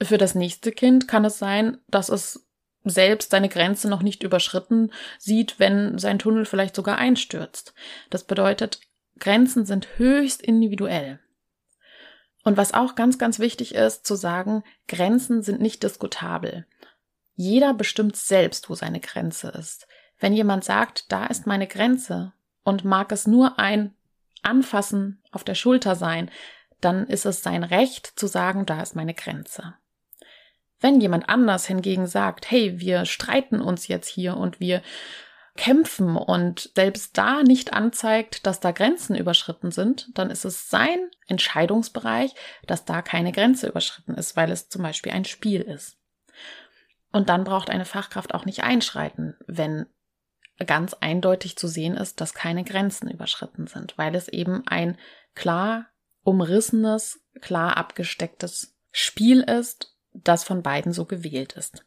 Für 0.00 0.18
das 0.18 0.34
nächste 0.34 0.70
Kind 0.70 1.08
kann 1.08 1.24
es 1.24 1.38
sein, 1.38 1.78
dass 1.88 2.08
es 2.08 2.47
selbst 2.88 3.30
seine 3.30 3.48
Grenze 3.48 3.88
noch 3.88 4.02
nicht 4.02 4.22
überschritten 4.22 4.92
sieht, 5.18 5.58
wenn 5.58 5.98
sein 5.98 6.18
Tunnel 6.18 6.44
vielleicht 6.44 6.76
sogar 6.76 6.98
einstürzt. 6.98 7.74
Das 8.10 8.24
bedeutet, 8.24 8.80
Grenzen 9.18 9.66
sind 9.66 9.98
höchst 9.98 10.42
individuell. 10.42 11.20
Und 12.44 12.56
was 12.56 12.72
auch 12.72 12.94
ganz, 12.94 13.18
ganz 13.18 13.38
wichtig 13.38 13.74
ist, 13.74 14.06
zu 14.06 14.14
sagen, 14.14 14.62
Grenzen 14.86 15.42
sind 15.42 15.60
nicht 15.60 15.82
diskutabel. 15.82 16.66
Jeder 17.34 17.74
bestimmt 17.74 18.16
selbst, 18.16 18.70
wo 18.70 18.74
seine 18.74 19.00
Grenze 19.00 19.48
ist. 19.48 19.86
Wenn 20.18 20.32
jemand 20.32 20.64
sagt, 20.64 21.12
da 21.12 21.26
ist 21.26 21.46
meine 21.46 21.66
Grenze 21.66 22.32
und 22.64 22.84
mag 22.84 23.12
es 23.12 23.26
nur 23.26 23.58
ein 23.58 23.94
Anfassen 24.42 25.22
auf 25.30 25.44
der 25.44 25.54
Schulter 25.54 25.94
sein, 25.94 26.30
dann 26.80 27.06
ist 27.06 27.26
es 27.26 27.42
sein 27.42 27.64
Recht 27.64 28.06
zu 28.18 28.26
sagen, 28.26 28.66
da 28.66 28.80
ist 28.80 28.96
meine 28.96 29.14
Grenze. 29.14 29.74
Wenn 30.80 31.00
jemand 31.00 31.28
anders 31.28 31.66
hingegen 31.66 32.06
sagt, 32.06 32.50
hey, 32.50 32.78
wir 32.78 33.04
streiten 33.04 33.60
uns 33.60 33.88
jetzt 33.88 34.08
hier 34.08 34.36
und 34.36 34.60
wir 34.60 34.82
kämpfen 35.56 36.16
und 36.16 36.70
selbst 36.76 37.18
da 37.18 37.42
nicht 37.42 37.72
anzeigt, 37.72 38.46
dass 38.46 38.60
da 38.60 38.70
Grenzen 38.70 39.16
überschritten 39.16 39.72
sind, 39.72 40.08
dann 40.14 40.30
ist 40.30 40.44
es 40.44 40.70
sein 40.70 40.98
Entscheidungsbereich, 41.26 42.32
dass 42.66 42.84
da 42.84 43.02
keine 43.02 43.32
Grenze 43.32 43.66
überschritten 43.66 44.14
ist, 44.14 44.36
weil 44.36 44.52
es 44.52 44.68
zum 44.68 44.82
Beispiel 44.82 45.10
ein 45.10 45.24
Spiel 45.24 45.60
ist. 45.60 45.98
Und 47.10 47.28
dann 47.28 47.42
braucht 47.42 47.70
eine 47.70 47.84
Fachkraft 47.84 48.34
auch 48.34 48.44
nicht 48.44 48.62
einschreiten, 48.62 49.36
wenn 49.46 49.86
ganz 50.64 50.94
eindeutig 50.94 51.56
zu 51.56 51.66
sehen 51.66 51.96
ist, 51.96 52.20
dass 52.20 52.34
keine 52.34 52.62
Grenzen 52.62 53.10
überschritten 53.10 53.66
sind, 53.66 53.98
weil 53.98 54.14
es 54.14 54.28
eben 54.28 54.64
ein 54.66 54.96
klar 55.34 55.86
umrissenes, 56.22 57.20
klar 57.40 57.76
abgestecktes 57.76 58.76
Spiel 58.92 59.40
ist, 59.40 59.97
das 60.24 60.44
von 60.44 60.62
beiden 60.62 60.92
so 60.92 61.04
gewählt 61.04 61.54
ist. 61.54 61.84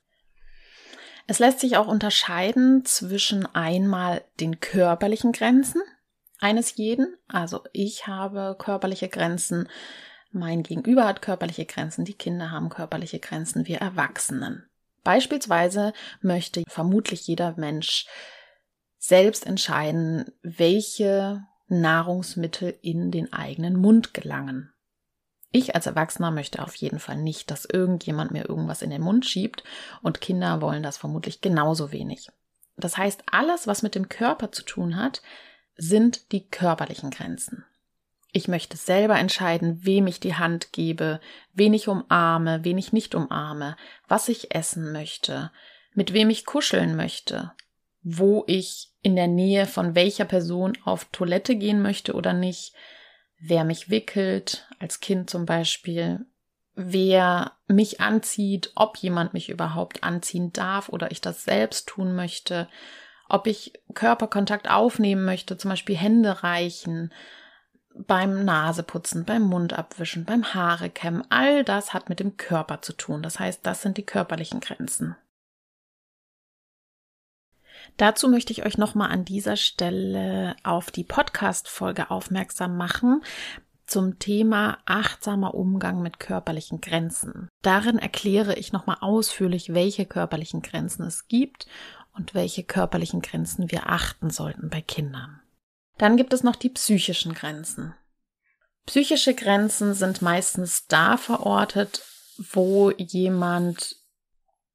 Es 1.27 1.39
lässt 1.39 1.59
sich 1.59 1.77
auch 1.77 1.87
unterscheiden 1.87 2.83
zwischen 2.85 3.45
einmal 3.55 4.23
den 4.39 4.59
körperlichen 4.59 5.31
Grenzen 5.31 5.81
eines 6.39 6.75
jeden, 6.75 7.15
also 7.27 7.61
ich 7.71 8.07
habe 8.07 8.55
körperliche 8.57 9.07
Grenzen, 9.07 9.69
mein 10.31 10.63
Gegenüber 10.63 11.05
hat 11.05 11.21
körperliche 11.21 11.65
Grenzen, 11.65 12.03
die 12.03 12.15
Kinder 12.15 12.51
haben 12.51 12.69
körperliche 12.69 13.19
Grenzen, 13.19 13.67
wir 13.67 13.77
Erwachsenen. 13.77 14.65
Beispielsweise 15.03 15.93
möchte 16.21 16.63
vermutlich 16.67 17.27
jeder 17.27 17.55
Mensch 17.57 18.07
selbst 18.97 19.45
entscheiden, 19.45 20.31
welche 20.41 21.43
Nahrungsmittel 21.67 22.77
in 22.81 23.11
den 23.11 23.31
eigenen 23.33 23.75
Mund 23.75 24.13
gelangen. 24.13 24.70
Ich 25.51 25.75
als 25.75 25.85
Erwachsener 25.85 26.31
möchte 26.31 26.61
auf 26.61 26.75
jeden 26.75 26.99
Fall 26.99 27.17
nicht, 27.17 27.51
dass 27.51 27.65
irgendjemand 27.65 28.31
mir 28.31 28.47
irgendwas 28.47 28.81
in 28.81 28.89
den 28.89 29.01
Mund 29.01 29.25
schiebt 29.25 29.63
und 30.01 30.21
Kinder 30.21 30.61
wollen 30.61 30.81
das 30.81 30.97
vermutlich 30.97 31.41
genauso 31.41 31.91
wenig. 31.91 32.29
Das 32.77 32.97
heißt, 32.97 33.23
alles, 33.31 33.67
was 33.67 33.83
mit 33.83 33.95
dem 33.95 34.07
Körper 34.07 34.51
zu 34.51 34.63
tun 34.63 34.95
hat, 34.95 35.21
sind 35.75 36.31
die 36.31 36.47
körperlichen 36.47 37.09
Grenzen. 37.09 37.65
Ich 38.33 38.47
möchte 38.47 38.77
selber 38.77 39.19
entscheiden, 39.19 39.83
wem 39.83 40.07
ich 40.07 40.21
die 40.21 40.35
Hand 40.35 40.71
gebe, 40.71 41.19
wen 41.53 41.73
ich 41.73 41.89
umarme, 41.89 42.63
wen 42.63 42.77
ich 42.77 42.93
nicht 42.93 43.13
umarme, 43.13 43.75
was 44.07 44.29
ich 44.29 44.55
essen 44.55 44.93
möchte, 44.93 45.51
mit 45.93 46.13
wem 46.13 46.29
ich 46.29 46.45
kuscheln 46.45 46.95
möchte, 46.95 47.51
wo 48.03 48.45
ich 48.47 48.91
in 49.01 49.17
der 49.17 49.27
Nähe 49.27 49.65
von 49.65 49.95
welcher 49.95 50.25
Person 50.25 50.77
auf 50.85 51.05
Toilette 51.11 51.57
gehen 51.57 51.81
möchte 51.81 52.13
oder 52.13 52.31
nicht, 52.31 52.73
wer 53.37 53.65
mich 53.65 53.89
wickelt, 53.89 54.65
als 54.81 54.99
Kind 54.99 55.29
zum 55.29 55.45
Beispiel, 55.45 56.25
wer 56.73 57.53
mich 57.67 58.01
anzieht, 58.01 58.71
ob 58.75 58.97
jemand 58.97 59.33
mich 59.33 59.49
überhaupt 59.49 60.03
anziehen 60.03 60.51
darf 60.53 60.89
oder 60.89 61.11
ich 61.11 61.21
das 61.21 61.43
selbst 61.43 61.87
tun 61.87 62.15
möchte, 62.15 62.67
ob 63.29 63.47
ich 63.47 63.73
Körperkontakt 63.93 64.69
aufnehmen 64.69 65.23
möchte, 65.23 65.57
zum 65.57 65.69
Beispiel 65.69 65.95
Hände 65.95 66.43
reichen, 66.43 67.13
beim 67.93 68.45
Naseputzen, 68.45 69.25
beim 69.25 69.43
Mund 69.43 69.73
abwischen, 69.73 70.25
beim 70.25 70.53
Haare 70.53 70.89
kämmen, 70.89 71.23
all 71.29 71.63
das 71.63 71.93
hat 71.93 72.09
mit 72.09 72.19
dem 72.19 72.37
Körper 72.37 72.81
zu 72.81 72.93
tun. 72.93 73.21
Das 73.21 73.39
heißt, 73.39 73.65
das 73.65 73.81
sind 73.81 73.97
die 73.97 74.05
körperlichen 74.05 74.61
Grenzen. 74.61 75.15
Dazu 77.97 78.29
möchte 78.29 78.53
ich 78.53 78.65
euch 78.65 78.77
nochmal 78.77 79.11
an 79.11 79.25
dieser 79.25 79.57
Stelle 79.57 80.55
auf 80.63 80.91
die 80.91 81.03
Podcast-Folge 81.03 82.09
aufmerksam 82.09 82.77
machen 82.77 83.21
zum 83.91 84.19
Thema 84.19 84.77
achtsamer 84.85 85.53
Umgang 85.53 86.01
mit 86.01 86.19
körperlichen 86.19 86.79
Grenzen. 86.79 87.49
Darin 87.61 87.99
erkläre 87.99 88.55
ich 88.55 88.71
nochmal 88.71 88.97
ausführlich, 89.01 89.73
welche 89.73 90.05
körperlichen 90.05 90.61
Grenzen 90.61 91.03
es 91.03 91.27
gibt 91.27 91.67
und 92.13 92.33
welche 92.33 92.63
körperlichen 92.63 93.21
Grenzen 93.21 93.69
wir 93.69 93.89
achten 93.89 94.29
sollten 94.29 94.69
bei 94.69 94.81
Kindern. 94.81 95.41
Dann 95.97 96.15
gibt 96.15 96.31
es 96.31 96.41
noch 96.41 96.55
die 96.55 96.69
psychischen 96.69 97.33
Grenzen. 97.33 97.93
Psychische 98.85 99.35
Grenzen 99.35 99.93
sind 99.93 100.21
meistens 100.21 100.87
da 100.87 101.17
verortet, 101.17 102.01
wo 102.37 102.91
jemand 102.91 103.97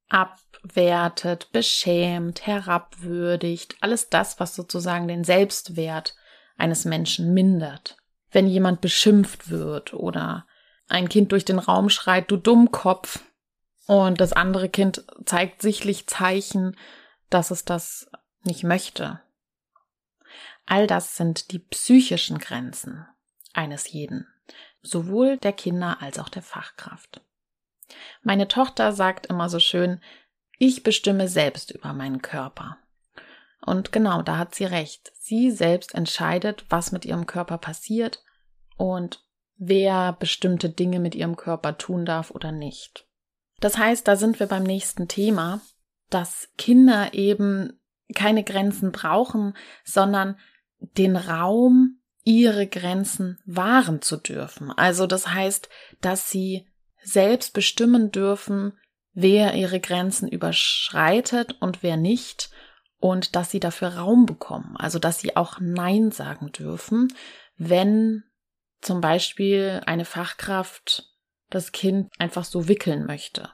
abwertet, 0.09 1.51
beschämt, 1.51 2.45
herabwürdigt, 2.45 3.77
alles 3.81 4.09
das, 4.09 4.39
was 4.39 4.55
sozusagen 4.55 5.07
den 5.07 5.23
Selbstwert 5.23 6.15
eines 6.55 6.85
Menschen 6.85 7.33
mindert. 7.33 7.97
Wenn 8.31 8.47
jemand 8.47 8.81
beschimpft 8.81 9.49
wird 9.49 9.93
oder 9.93 10.45
ein 10.87 11.09
Kind 11.09 11.31
durch 11.31 11.45
den 11.45 11.59
Raum 11.59 11.89
schreit, 11.89 12.29
du 12.31 12.37
Dummkopf, 12.37 13.19
und 13.87 14.19
das 14.19 14.33
andere 14.33 14.67
Kind 14.67 15.05
zeigt 15.25 15.61
sichtlich 15.61 16.07
Zeichen, 16.07 16.75
dass 17.29 17.51
es 17.51 17.63
das 17.63 18.11
nicht 18.43 18.63
möchte. 18.63 19.21
All 20.65 20.87
das 20.87 21.15
sind 21.15 21.51
die 21.51 21.59
psychischen 21.59 22.37
Grenzen 22.37 23.07
eines 23.53 23.89
jeden, 23.89 24.27
sowohl 24.81 25.37
der 25.37 25.53
Kinder 25.53 26.01
als 26.01 26.19
auch 26.19 26.27
der 26.27 26.41
Fachkraft. 26.41 27.21
Meine 28.21 28.49
Tochter 28.49 28.91
sagt 28.91 29.27
immer 29.27 29.47
so 29.47 29.59
schön, 29.59 30.01
ich 30.59 30.83
bestimme 30.83 31.29
selbst 31.29 31.71
über 31.71 31.93
meinen 31.93 32.21
Körper. 32.21 32.77
Und 33.67 33.91
genau, 33.91 34.21
da 34.21 34.37
hat 34.37 34.55
sie 34.55 34.63
recht. 34.63 35.11
Sie 35.19 35.51
selbst 35.51 35.93
entscheidet, 35.93 36.65
was 36.69 36.93
mit 36.93 37.03
ihrem 37.03 37.25
Körper 37.25 37.57
passiert 37.57 38.23
und 38.77 39.25
wer 39.57 40.13
bestimmte 40.13 40.69
Dinge 40.69 41.01
mit 41.01 41.15
ihrem 41.15 41.35
Körper 41.35 41.77
tun 41.77 42.05
darf 42.05 42.31
oder 42.31 42.53
nicht. 42.53 43.05
Das 43.59 43.77
heißt, 43.77 44.07
da 44.07 44.15
sind 44.15 44.39
wir 44.39 44.47
beim 44.47 44.63
nächsten 44.63 45.09
Thema, 45.09 45.59
dass 46.09 46.47
Kinder 46.57 47.13
eben 47.13 47.77
keine 48.15 48.45
Grenzen 48.45 48.93
brauchen, 48.93 49.53
sondern 49.83 50.39
den 50.79 51.17
Raum, 51.17 51.99
ihre 52.23 52.67
Grenzen 52.67 53.37
wahren 53.45 54.01
zu 54.01 54.15
dürfen. 54.15 54.71
Also 54.71 55.07
das 55.07 55.27
heißt, 55.27 55.67
dass 55.99 56.31
sie 56.31 56.67
selbst 57.03 57.51
bestimmen 57.51 58.11
dürfen, 58.11 58.77
wer 59.11 59.55
ihre 59.55 59.81
Grenzen 59.81 60.29
überschreitet 60.29 61.57
und 61.59 61.83
wer 61.83 61.97
nicht 61.97 62.49
und 62.99 63.35
dass 63.35 63.51
sie 63.51 63.59
dafür 63.59 63.89
Raum 63.89 64.25
bekommen. 64.25 64.75
Also 64.77 64.99
dass 64.99 65.19
sie 65.19 65.35
auch 65.35 65.59
Nein 65.59 66.11
sagen 66.11 66.51
dürfen, 66.51 67.13
wenn 67.57 68.23
zum 68.81 69.01
Beispiel 69.01 69.81
eine 69.85 70.05
Fachkraft 70.05 71.13
das 71.49 71.71
Kind 71.71 72.11
einfach 72.19 72.43
so 72.43 72.67
wickeln 72.67 73.05
möchte. 73.05 73.49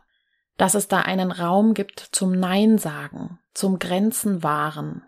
Dass 0.58 0.76
es 0.76 0.88
da 0.88 1.00
einen 1.00 1.32
Raum 1.32 1.74
gibt 1.74 2.00
zum 2.00 2.32
Nein 2.32 2.78
sagen, 2.78 3.40
zum 3.54 3.80
Grenzen 3.80 4.44
wahren. 4.44 5.04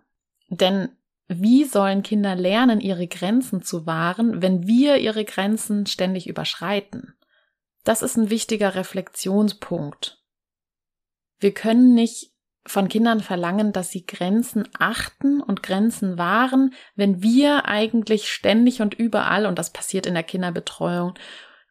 Denn 0.49 0.89
wie 1.27 1.65
sollen 1.65 2.03
Kinder 2.03 2.35
lernen, 2.35 2.79
ihre 2.79 3.07
Grenzen 3.07 3.63
zu 3.63 3.85
wahren, 3.85 4.41
wenn 4.41 4.67
wir 4.67 4.97
ihre 4.97 5.25
Grenzen 5.25 5.85
ständig 5.87 6.27
überschreiten? 6.27 7.15
Das 7.83 8.01
ist 8.01 8.17
ein 8.17 8.29
wichtiger 8.29 8.75
Reflexionspunkt. 8.75 10.23
Wir 11.39 11.53
können 11.53 11.93
nicht 11.93 12.34
von 12.65 12.87
Kindern 12.87 13.19
verlangen, 13.19 13.71
dass 13.73 13.91
sie 13.91 14.05
Grenzen 14.05 14.67
achten 14.79 15.41
und 15.41 15.63
Grenzen 15.63 16.17
wahren, 16.17 16.73
wenn 16.95 17.21
wir 17.21 17.65
eigentlich 17.65 18.29
ständig 18.29 18.81
und 18.81 18.93
überall, 18.93 19.45
und 19.45 19.59
das 19.59 19.71
passiert 19.71 20.05
in 20.05 20.15
der 20.15 20.23
Kinderbetreuung, 20.23 21.13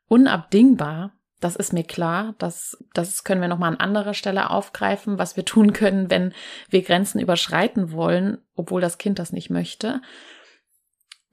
unabdingbar 0.09 1.13
das 1.45 1.57
ist 1.57 1.75
mir 1.75 1.85
klar. 1.85 2.35
Das, 2.39 2.79
das 2.95 3.23
können 3.23 3.43
wir 3.43 3.49
nochmal 3.49 3.73
an 3.73 3.81
anderer 3.81 4.15
Stelle 4.15 4.49
aufgreifen, 4.49 5.19
was 5.19 5.37
wir 5.37 5.45
tun 5.45 5.75
können, 5.75 6.09
wenn 6.11 6.33
wir 6.71 6.83
Grenzen 6.83 7.21
überschreiten 7.21 7.93
wollen, 7.93 8.39
obwohl 8.57 8.81
das 8.81 8.97
Kind 8.97 9.19
das 9.19 9.31
nicht 9.31 9.51
möchte. 9.51 10.01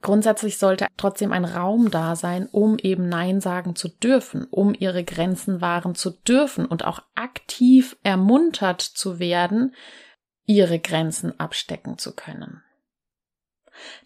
Grundsätzlich 0.02 0.58
sollte 0.58 0.88
trotzdem 0.96 1.32
ein 1.32 1.44
Raum 1.44 1.90
da 1.90 2.16
sein, 2.16 2.48
um 2.50 2.76
eben 2.78 3.08
Nein 3.08 3.40
sagen 3.40 3.76
zu 3.76 3.88
dürfen, 3.88 4.46
um 4.50 4.74
ihre 4.76 5.04
Grenzen 5.04 5.60
wahren 5.60 5.94
zu 5.94 6.10
dürfen 6.10 6.66
und 6.66 6.84
auch 6.84 7.00
aktiv 7.14 7.96
ermuntert 8.02 8.82
zu 8.82 9.20
werden, 9.20 9.74
ihre 10.44 10.80
Grenzen 10.80 11.38
abstecken 11.38 11.98
zu 11.98 12.14
können. 12.14 12.62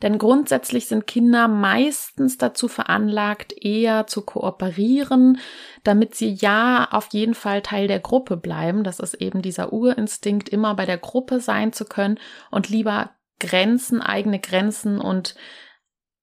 Denn 0.02 0.18
grundsätzlich 0.18 0.86
sind 0.86 1.06
Kinder 1.06 1.48
meistens 1.48 2.38
dazu 2.38 2.68
veranlagt, 2.68 3.52
eher 3.52 4.06
zu 4.06 4.22
kooperieren, 4.22 5.38
damit 5.82 6.14
sie 6.14 6.34
ja 6.34 6.88
auf 6.92 7.08
jeden 7.12 7.34
Fall 7.34 7.62
Teil 7.62 7.88
der 7.88 8.00
Gruppe 8.00 8.36
bleiben. 8.36 8.84
Das 8.84 9.00
ist 9.00 9.14
eben 9.14 9.42
dieser 9.42 9.72
Urinstinkt, 9.72 10.48
immer 10.48 10.74
bei 10.74 10.86
der 10.86 10.98
Gruppe 10.98 11.40
sein 11.40 11.72
zu 11.72 11.84
können 11.84 12.20
und 12.50 12.68
lieber 12.68 13.10
Grenzen, 13.40 14.00
eigene 14.00 14.38
Grenzen 14.38 15.00
und 15.00 15.34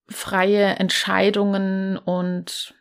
freie 0.07 0.75
Entscheidungen 0.77 1.98
und 1.98 2.75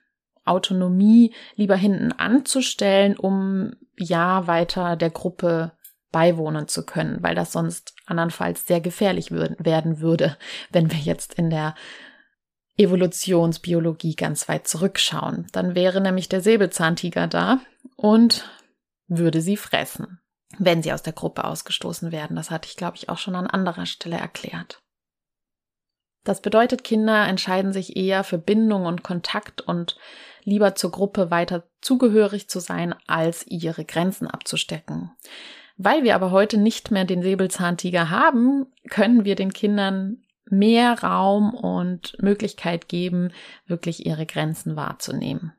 Autonomie 0.45 1.35
lieber 1.55 1.77
hinten 1.77 2.13
anzustellen, 2.13 3.17
um 3.17 3.75
ja 3.97 4.47
weiter 4.47 4.97
der 4.97 5.11
Gruppe 5.11 5.73
beiwohnen 6.11 6.69
zu 6.69 6.85
können, 6.85 7.23
weil 7.23 7.35
das 7.35 7.53
sonst 7.53 7.95
andernfalls 8.07 8.67
sehr 8.67 8.81
gefährlich 8.81 9.31
werden 9.31 10.01
würde, 10.01 10.37
wenn 10.71 10.91
wir 10.91 10.99
jetzt 10.99 11.35
in 11.35 11.51
der 11.51 11.75
Evolutionsbiologie 12.77 14.15
ganz 14.15 14.49
weit 14.49 14.67
zurückschauen. 14.67 15.47
Dann 15.53 15.75
wäre 15.75 16.01
nämlich 16.01 16.29
der 16.29 16.41
Säbelzahntiger 16.41 17.27
da 17.27 17.61
und 17.97 18.51
würde 19.09 19.43
sie 19.43 19.57
fressen, 19.57 20.21
wenn 20.59 20.83
sie 20.83 20.93
aus 20.93 21.03
der 21.03 21.13
Gruppe 21.13 21.45
ausgestoßen 21.45 22.13
werden. 22.13 22.37
Das 22.37 22.51
hatte 22.51 22.69
ich, 22.69 22.77
glaube 22.77 22.97
ich, 22.97 23.09
auch 23.09 23.19
schon 23.19 23.37
an 23.37 23.47
anderer 23.47 23.87
Stelle 23.87 24.17
erklärt. 24.17 24.82
Das 26.25 26.41
bedeutet, 26.41 26.85
Kinder 26.85 27.27
entscheiden 27.27 27.73
sich 27.73 27.97
eher 27.97 28.23
für 28.23 28.39
Bindung 28.39 28.87
und 28.87 29.03
Kontakt 29.03 29.61
und 29.61 29.97
lieber 30.45 30.75
zur 30.75 30.91
Gruppe 30.91 31.31
weiter 31.31 31.65
zugehörig 31.81 32.49
zu 32.49 32.61
sein, 32.61 32.95
als 33.07 33.47
ihre 33.47 33.85
Grenzen 33.85 34.29
abzustecken. 34.29 35.11
Weil 35.77 36.05
wir 36.05 36.15
aber 36.15 36.31
heute 36.31 36.59
nicht 36.59 36.91
mehr 36.91 37.05
den 37.05 37.23
Säbelzahntiger 37.23 38.11
haben, 38.11 38.67
können 38.91 39.25
wir 39.25 39.35
den 39.35 39.53
Kindern 39.53 40.23
mehr 40.45 41.03
Raum 41.03 41.55
und 41.55 42.17
Möglichkeit 42.21 42.89
geben, 42.89 43.33
wirklich 43.67 44.07
ihre 44.07 44.27
Grenzen 44.27 44.77
wahrzunehmen. 44.77 45.53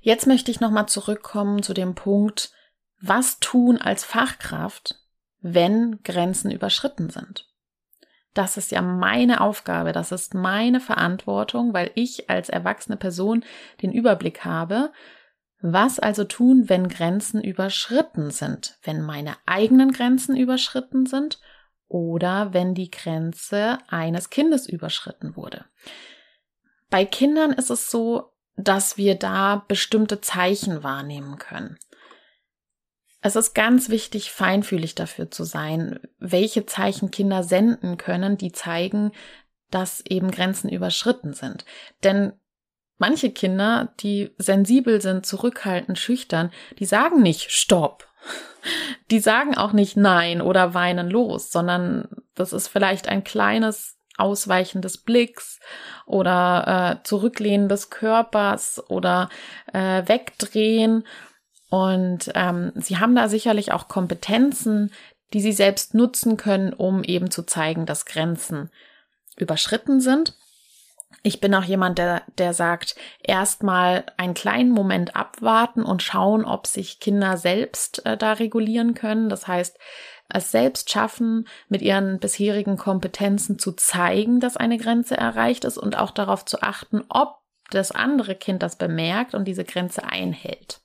Jetzt 0.00 0.26
möchte 0.26 0.50
ich 0.50 0.60
nochmal 0.60 0.86
zurückkommen 0.86 1.62
zu 1.62 1.74
dem 1.74 1.94
Punkt, 1.94 2.52
was 3.00 3.38
tun 3.38 3.78
als 3.78 4.04
Fachkraft, 4.04 5.00
wenn 5.40 6.02
Grenzen 6.02 6.50
überschritten 6.50 7.10
sind. 7.10 7.53
Das 8.34 8.56
ist 8.56 8.72
ja 8.72 8.82
meine 8.82 9.40
Aufgabe, 9.40 9.92
das 9.92 10.10
ist 10.10 10.34
meine 10.34 10.80
Verantwortung, 10.80 11.72
weil 11.72 11.92
ich 11.94 12.28
als 12.28 12.48
erwachsene 12.48 12.96
Person 12.96 13.44
den 13.80 13.92
Überblick 13.92 14.44
habe. 14.44 14.92
Was 15.60 15.98
also 15.98 16.24
tun, 16.24 16.68
wenn 16.68 16.88
Grenzen 16.88 17.40
überschritten 17.42 18.30
sind, 18.30 18.76
wenn 18.82 19.00
meine 19.00 19.36
eigenen 19.46 19.92
Grenzen 19.92 20.36
überschritten 20.36 21.06
sind 21.06 21.40
oder 21.88 22.52
wenn 22.52 22.74
die 22.74 22.90
Grenze 22.90 23.78
eines 23.88 24.30
Kindes 24.30 24.68
überschritten 24.68 25.36
wurde. 25.36 25.64
Bei 26.90 27.04
Kindern 27.04 27.52
ist 27.52 27.70
es 27.70 27.90
so, 27.90 28.32
dass 28.56 28.96
wir 28.96 29.14
da 29.14 29.64
bestimmte 29.68 30.20
Zeichen 30.20 30.82
wahrnehmen 30.82 31.38
können. 31.38 31.78
Es 33.24 33.36
ist 33.36 33.54
ganz 33.54 33.88
wichtig, 33.88 34.32
feinfühlig 34.32 34.94
dafür 34.94 35.30
zu 35.30 35.44
sein, 35.44 35.98
welche 36.18 36.66
Zeichen 36.66 37.10
Kinder 37.10 37.42
senden 37.42 37.96
können, 37.96 38.36
die 38.36 38.52
zeigen, 38.52 39.12
dass 39.70 40.04
eben 40.06 40.30
Grenzen 40.30 40.68
überschritten 40.68 41.32
sind. 41.32 41.64
Denn 42.02 42.34
manche 42.98 43.30
Kinder, 43.30 43.94
die 44.00 44.34
sensibel 44.36 45.00
sind, 45.00 45.24
zurückhaltend, 45.24 45.98
schüchtern, 45.98 46.52
die 46.78 46.84
sagen 46.84 47.22
nicht 47.22 47.50
Stopp. 47.50 48.06
Die 49.10 49.20
sagen 49.20 49.54
auch 49.54 49.72
nicht 49.72 49.98
Nein 49.98 50.40
oder 50.40 50.72
weinen 50.72 51.10
los, 51.10 51.50
sondern 51.50 52.08
das 52.34 52.54
ist 52.54 52.68
vielleicht 52.68 53.08
ein 53.08 53.22
kleines 53.22 53.98
Ausweichen 54.16 54.80
des 54.80 54.96
Blicks 54.96 55.60
oder 56.06 57.00
äh, 57.02 57.06
Zurücklehnen 57.06 57.68
des 57.68 57.90
Körpers 57.90 58.82
oder 58.88 59.28
äh, 59.74 60.08
Wegdrehen 60.08 61.04
und 61.74 62.30
ähm, 62.36 62.70
sie 62.76 62.98
haben 62.98 63.16
da 63.16 63.28
sicherlich 63.28 63.72
auch 63.72 63.88
Kompetenzen, 63.88 64.92
die 65.32 65.40
sie 65.40 65.50
selbst 65.50 65.92
nutzen 65.92 66.36
können, 66.36 66.72
um 66.72 67.02
eben 67.02 67.32
zu 67.32 67.42
zeigen, 67.42 67.84
dass 67.84 68.06
Grenzen 68.06 68.70
überschritten 69.36 70.00
sind. 70.00 70.38
Ich 71.24 71.40
bin 71.40 71.52
auch 71.52 71.64
jemand, 71.64 71.98
der, 71.98 72.22
der 72.38 72.54
sagt, 72.54 72.94
erstmal 73.18 74.06
einen 74.16 74.34
kleinen 74.34 74.70
Moment 74.70 75.16
abwarten 75.16 75.82
und 75.82 76.00
schauen, 76.00 76.44
ob 76.44 76.68
sich 76.68 77.00
Kinder 77.00 77.36
selbst 77.38 78.06
äh, 78.06 78.16
da 78.16 78.34
regulieren 78.34 78.94
können. 78.94 79.28
Das 79.28 79.48
heißt, 79.48 79.76
es 80.28 80.52
selbst 80.52 80.92
schaffen, 80.92 81.48
mit 81.68 81.82
ihren 81.82 82.20
bisherigen 82.20 82.76
Kompetenzen 82.76 83.58
zu 83.58 83.72
zeigen, 83.72 84.38
dass 84.38 84.56
eine 84.56 84.78
Grenze 84.78 85.16
erreicht 85.16 85.64
ist 85.64 85.78
und 85.78 85.98
auch 85.98 86.12
darauf 86.12 86.44
zu 86.44 86.62
achten, 86.62 87.02
ob 87.08 87.40
das 87.70 87.90
andere 87.90 88.36
Kind 88.36 88.62
das 88.62 88.76
bemerkt 88.76 89.34
und 89.34 89.46
diese 89.46 89.64
Grenze 89.64 90.04
einhält. 90.04 90.83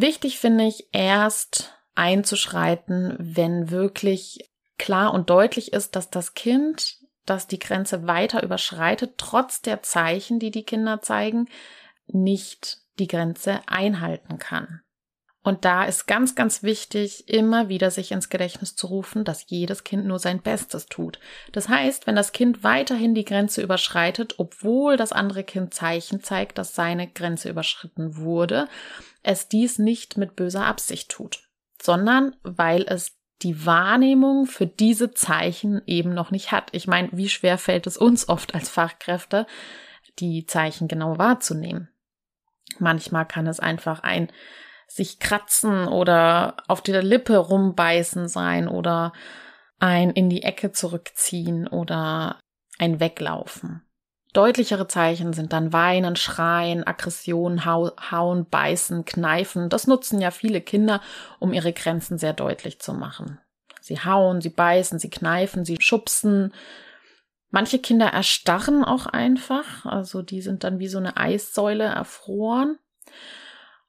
Wichtig 0.00 0.38
finde 0.38 0.62
ich 0.62 0.90
erst 0.92 1.74
einzuschreiten, 1.96 3.16
wenn 3.18 3.72
wirklich 3.72 4.48
klar 4.78 5.12
und 5.12 5.28
deutlich 5.28 5.72
ist, 5.72 5.96
dass 5.96 6.08
das 6.08 6.34
Kind, 6.34 6.98
das 7.26 7.48
die 7.48 7.58
Grenze 7.58 8.06
weiter 8.06 8.44
überschreitet, 8.44 9.14
trotz 9.16 9.60
der 9.60 9.82
Zeichen, 9.82 10.38
die 10.38 10.52
die 10.52 10.62
Kinder 10.62 11.02
zeigen, 11.02 11.48
nicht 12.06 12.78
die 13.00 13.08
Grenze 13.08 13.60
einhalten 13.66 14.38
kann. 14.38 14.82
Und 15.42 15.64
da 15.64 15.84
ist 15.84 16.06
ganz, 16.06 16.34
ganz 16.34 16.62
wichtig, 16.62 17.28
immer 17.28 17.68
wieder 17.68 17.90
sich 17.90 18.12
ins 18.12 18.28
Gedächtnis 18.28 18.74
zu 18.74 18.88
rufen, 18.88 19.24
dass 19.24 19.44
jedes 19.46 19.84
Kind 19.84 20.04
nur 20.04 20.18
sein 20.18 20.42
Bestes 20.42 20.86
tut. 20.86 21.20
Das 21.52 21.68
heißt, 21.68 22.06
wenn 22.06 22.16
das 22.16 22.32
Kind 22.32 22.64
weiterhin 22.64 23.14
die 23.14 23.24
Grenze 23.24 23.62
überschreitet, 23.62 24.34
obwohl 24.38 24.96
das 24.96 25.12
andere 25.12 25.44
Kind 25.44 25.72
Zeichen 25.72 26.22
zeigt, 26.22 26.58
dass 26.58 26.74
seine 26.74 27.06
Grenze 27.08 27.48
überschritten 27.48 28.16
wurde, 28.16 28.68
es 29.22 29.48
dies 29.48 29.78
nicht 29.78 30.16
mit 30.16 30.34
böser 30.34 30.64
Absicht 30.64 31.10
tut, 31.10 31.48
sondern 31.80 32.34
weil 32.42 32.82
es 32.82 33.16
die 33.42 33.64
Wahrnehmung 33.64 34.46
für 34.46 34.66
diese 34.66 35.12
Zeichen 35.12 35.82
eben 35.86 36.12
noch 36.12 36.32
nicht 36.32 36.50
hat. 36.50 36.70
Ich 36.72 36.88
meine, 36.88 37.08
wie 37.12 37.28
schwer 37.28 37.56
fällt 37.58 37.86
es 37.86 37.96
uns 37.96 38.28
oft 38.28 38.54
als 38.54 38.68
Fachkräfte, 38.68 39.46
die 40.18 40.44
Zeichen 40.46 40.88
genau 40.88 41.18
wahrzunehmen? 41.18 41.88
Manchmal 42.80 43.26
kann 43.26 43.46
es 43.46 43.60
einfach 43.60 44.00
ein 44.00 44.32
sich 44.88 45.18
kratzen 45.20 45.86
oder 45.86 46.56
auf 46.66 46.80
der 46.80 47.02
Lippe 47.02 47.36
rumbeißen 47.36 48.28
sein 48.28 48.68
oder 48.68 49.12
ein 49.78 50.10
in 50.10 50.28
die 50.28 50.42
Ecke 50.42 50.72
zurückziehen 50.72 51.68
oder 51.68 52.40
ein 52.78 52.98
Weglaufen. 52.98 53.82
Deutlichere 54.32 54.88
Zeichen 54.88 55.32
sind 55.32 55.52
dann 55.52 55.72
Weinen, 55.72 56.16
Schreien, 56.16 56.86
Aggression, 56.86 57.64
hau 57.64 57.90
Hauen, 58.10 58.48
Beißen, 58.48 59.04
Kneifen. 59.04 59.68
Das 59.68 59.86
nutzen 59.86 60.20
ja 60.20 60.30
viele 60.30 60.60
Kinder, 60.60 61.00
um 61.38 61.52
ihre 61.52 61.72
Grenzen 61.72 62.18
sehr 62.18 62.34
deutlich 62.34 62.80
zu 62.80 62.92
machen. 62.92 63.40
Sie 63.80 63.98
hauen, 64.00 64.42
sie 64.42 64.50
beißen, 64.50 64.98
sie 64.98 65.08
kneifen, 65.08 65.64
sie 65.64 65.78
schubsen. 65.80 66.52
Manche 67.50 67.78
Kinder 67.78 68.08
erstarren 68.08 68.84
auch 68.84 69.06
einfach, 69.06 69.86
also 69.86 70.20
die 70.20 70.42
sind 70.42 70.62
dann 70.62 70.78
wie 70.78 70.88
so 70.88 70.98
eine 70.98 71.16
Eissäule 71.16 71.84
erfroren. 71.84 72.78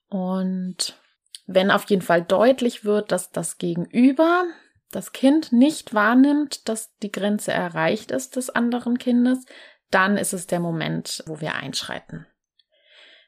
Und 0.10 1.00
wenn 1.46 1.72
auf 1.72 1.90
jeden 1.90 2.02
Fall 2.02 2.22
deutlich 2.22 2.84
wird, 2.84 3.12
dass 3.12 3.32
das 3.32 3.58
Gegenüber, 3.58 4.46
das 4.92 5.12
Kind 5.14 5.52
nicht 5.52 5.94
wahrnimmt, 5.94 6.68
dass 6.68 6.96
die 6.98 7.12
Grenze 7.12 7.52
erreicht 7.52 8.12
ist 8.12 8.36
des 8.36 8.50
anderen 8.50 8.98
Kindes, 8.98 9.46
dann 9.92 10.18
ist 10.18 10.34
es 10.34 10.48
der 10.48 10.60
Moment, 10.60 11.24
wo 11.26 11.42
wir 11.42 11.56
einschreiten. 11.56 12.28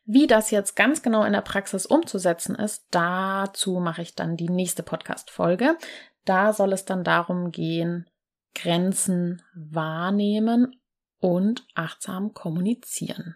Wie 0.06 0.28
das 0.28 0.52
jetzt 0.52 0.76
ganz 0.76 1.04
genau 1.04 1.24
in 1.24 1.34
der 1.34 1.42
Praxis 1.42 1.86
umzusetzen 1.86 2.56
ist, 2.56 2.86
dazu 2.92 3.80
mache 3.80 4.02
ich 4.02 4.16
dann 4.16 4.36
die 4.36 4.50
nächste 4.50 4.84
Podcast-Folge. 4.84 5.78
Da 6.26 6.54
soll 6.54 6.74
es 6.74 6.86
dann 6.86 7.04
darum 7.04 7.52
gehen, 7.52 8.10
Grenzen 8.56 9.42
wahrnehmen 9.56 10.80
und 11.20 11.66
achtsam 11.76 12.34
kommunizieren. 12.34 13.36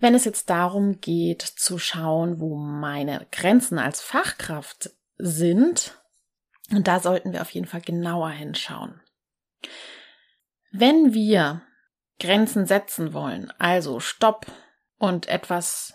Wenn 0.00 0.14
es 0.14 0.24
jetzt 0.24 0.48
darum 0.48 1.00
geht 1.00 1.42
zu 1.42 1.78
schauen, 1.78 2.40
wo 2.40 2.56
meine 2.56 3.26
Grenzen 3.32 3.78
als 3.78 4.00
Fachkraft 4.00 4.90
sind, 5.16 5.98
und 6.70 6.86
da 6.86 7.00
sollten 7.00 7.32
wir 7.32 7.42
auf 7.42 7.50
jeden 7.50 7.66
Fall 7.66 7.80
genauer 7.80 8.30
hinschauen. 8.30 9.00
Wenn 10.70 11.14
wir 11.14 11.62
Grenzen 12.20 12.66
setzen 12.66 13.12
wollen, 13.12 13.52
also 13.58 14.00
Stopp 14.00 14.46
und 14.98 15.28
etwas 15.28 15.94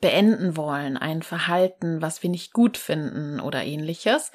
beenden 0.00 0.56
wollen, 0.56 0.96
ein 0.96 1.22
Verhalten, 1.22 2.02
was 2.02 2.22
wir 2.22 2.30
nicht 2.30 2.52
gut 2.52 2.76
finden 2.76 3.40
oder 3.40 3.64
ähnliches, 3.64 4.32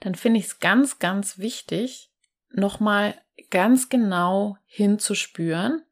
dann 0.00 0.14
finde 0.14 0.40
ich 0.40 0.46
es 0.46 0.58
ganz, 0.58 0.98
ganz 0.98 1.38
wichtig, 1.38 2.10
nochmal 2.50 3.14
ganz 3.50 3.88
genau 3.88 4.58
hinzuspüren, 4.66 5.82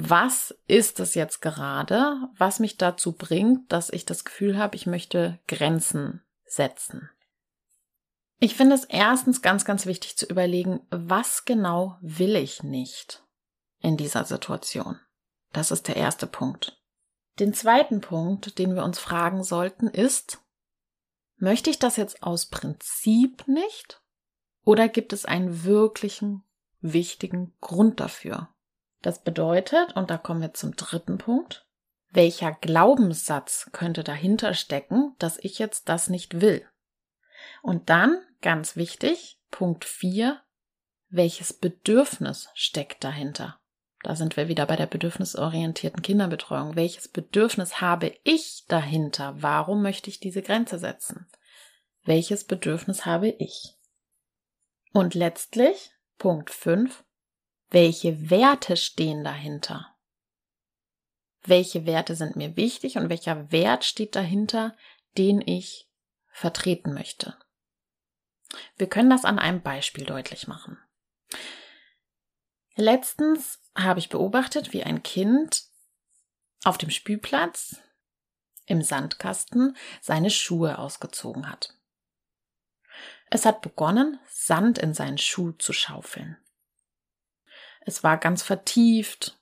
was 0.00 0.54
ist 0.68 1.00
es 1.00 1.14
jetzt 1.14 1.42
gerade, 1.42 2.28
was 2.36 2.60
mich 2.60 2.76
dazu 2.76 3.12
bringt, 3.12 3.72
dass 3.72 3.90
ich 3.90 4.06
das 4.06 4.24
Gefühl 4.24 4.56
habe, 4.56 4.76
ich 4.76 4.86
möchte 4.86 5.40
Grenzen 5.48 6.22
setzen. 6.44 7.10
Ich 8.38 8.54
finde 8.54 8.76
es 8.76 8.84
erstens 8.84 9.42
ganz, 9.42 9.64
ganz 9.64 9.86
wichtig 9.86 10.16
zu 10.16 10.26
überlegen, 10.26 10.86
was 10.90 11.44
genau 11.44 11.96
will 12.00 12.36
ich 12.36 12.62
nicht 12.62 13.24
in 13.80 13.96
dieser 13.96 14.24
Situation. 14.24 15.00
Das 15.52 15.72
ist 15.72 15.88
der 15.88 15.96
erste 15.96 16.28
Punkt. 16.28 16.80
Den 17.40 17.52
zweiten 17.52 18.00
Punkt, 18.00 18.58
den 18.60 18.76
wir 18.76 18.84
uns 18.84 19.00
fragen 19.00 19.42
sollten, 19.42 19.88
ist, 19.88 20.38
möchte 21.38 21.70
ich 21.70 21.80
das 21.80 21.96
jetzt 21.96 22.22
aus 22.22 22.46
Prinzip 22.46 23.48
nicht? 23.48 24.00
Oder 24.64 24.88
gibt 24.88 25.12
es 25.12 25.24
einen 25.24 25.64
wirklichen, 25.64 26.44
wichtigen 26.80 27.56
Grund 27.60 27.98
dafür? 27.98 28.54
Das 29.02 29.22
bedeutet, 29.22 29.96
und 29.96 30.10
da 30.10 30.18
kommen 30.18 30.40
wir 30.40 30.54
zum 30.54 30.74
dritten 30.74 31.18
Punkt, 31.18 31.66
welcher 32.10 32.52
Glaubenssatz 32.52 33.68
könnte 33.72 34.02
dahinter 34.02 34.54
stecken, 34.54 35.14
dass 35.18 35.38
ich 35.38 35.58
jetzt 35.58 35.88
das 35.88 36.08
nicht 36.08 36.40
will? 36.40 36.66
Und 37.62 37.90
dann, 37.90 38.20
ganz 38.40 38.76
wichtig, 38.76 39.38
Punkt 39.50 39.84
4, 39.84 40.40
welches 41.10 41.52
Bedürfnis 41.52 42.48
steckt 42.54 43.04
dahinter? 43.04 43.60
Da 44.02 44.14
sind 44.14 44.36
wir 44.36 44.48
wieder 44.48 44.66
bei 44.66 44.76
der 44.76 44.86
bedürfnisorientierten 44.86 46.02
Kinderbetreuung. 46.02 46.76
Welches 46.76 47.08
Bedürfnis 47.08 47.80
habe 47.80 48.14
ich 48.22 48.64
dahinter? 48.68 49.34
Warum 49.42 49.82
möchte 49.82 50.08
ich 50.08 50.20
diese 50.20 50.42
Grenze 50.42 50.78
setzen? 50.78 51.26
Welches 52.04 52.44
Bedürfnis 52.44 53.06
habe 53.06 53.28
ich? 53.28 53.74
Und 54.92 55.14
letztlich, 55.14 55.90
Punkt 56.16 56.50
5, 56.50 57.04
welche 57.70 58.30
Werte 58.30 58.76
stehen 58.76 59.24
dahinter? 59.24 59.98
welche 61.48 61.86
Werte 61.86 62.14
sind 62.14 62.36
mir 62.36 62.56
wichtig 62.56 62.96
und 62.96 63.08
welcher 63.08 63.50
Wert 63.50 63.84
steht 63.84 64.16
dahinter, 64.16 64.76
den 65.16 65.40
ich 65.40 65.88
vertreten 66.30 66.94
möchte. 66.94 67.36
Wir 68.76 68.88
können 68.88 69.10
das 69.10 69.24
an 69.24 69.38
einem 69.38 69.62
Beispiel 69.62 70.04
deutlich 70.04 70.48
machen. 70.48 70.78
Letztens 72.74 73.60
habe 73.76 73.98
ich 73.98 74.08
beobachtet, 74.08 74.72
wie 74.72 74.84
ein 74.84 75.02
Kind 75.02 75.64
auf 76.64 76.78
dem 76.78 76.90
Spielplatz 76.90 77.76
im 78.66 78.82
Sandkasten 78.82 79.76
seine 80.00 80.30
Schuhe 80.30 80.78
ausgezogen 80.78 81.50
hat. 81.50 81.74
Es 83.30 83.44
hat 83.44 83.62
begonnen, 83.62 84.18
Sand 84.28 84.78
in 84.78 84.94
seinen 84.94 85.18
Schuh 85.18 85.52
zu 85.52 85.72
schaufeln. 85.72 86.38
Es 87.88 88.04
war 88.04 88.18
ganz 88.18 88.42
vertieft, 88.42 89.40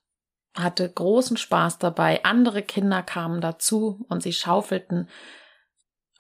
hatte 0.55 0.89
großen 0.89 1.37
Spaß 1.37 1.79
dabei. 1.79 2.25
Andere 2.25 2.63
Kinder 2.63 3.03
kamen 3.03 3.41
dazu 3.41 4.07
und 4.09 4.23
sie 4.23 4.33
schaufelten 4.33 5.09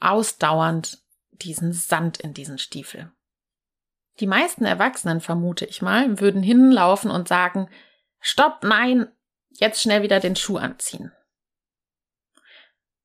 ausdauernd 0.01 1.05
diesen 1.31 1.73
Sand 1.73 2.19
in 2.19 2.35
diesen 2.35 2.59
Stiefel. 2.59 3.12
Die 4.19 4.27
meisten 4.27 4.65
Erwachsenen, 4.65 5.21
vermute 5.21 5.67
ich 5.67 5.83
mal, 5.83 6.19
würden 6.19 6.43
hinlaufen 6.43 7.12
und 7.12 7.29
sagen, 7.29 7.69
Stopp, 8.19 8.65
nein, 8.65 9.07
jetzt 9.51 9.81
schnell 9.81 10.03
wieder 10.03 10.19
den 10.19 10.35
Schuh 10.35 10.57
anziehen. 10.57 11.12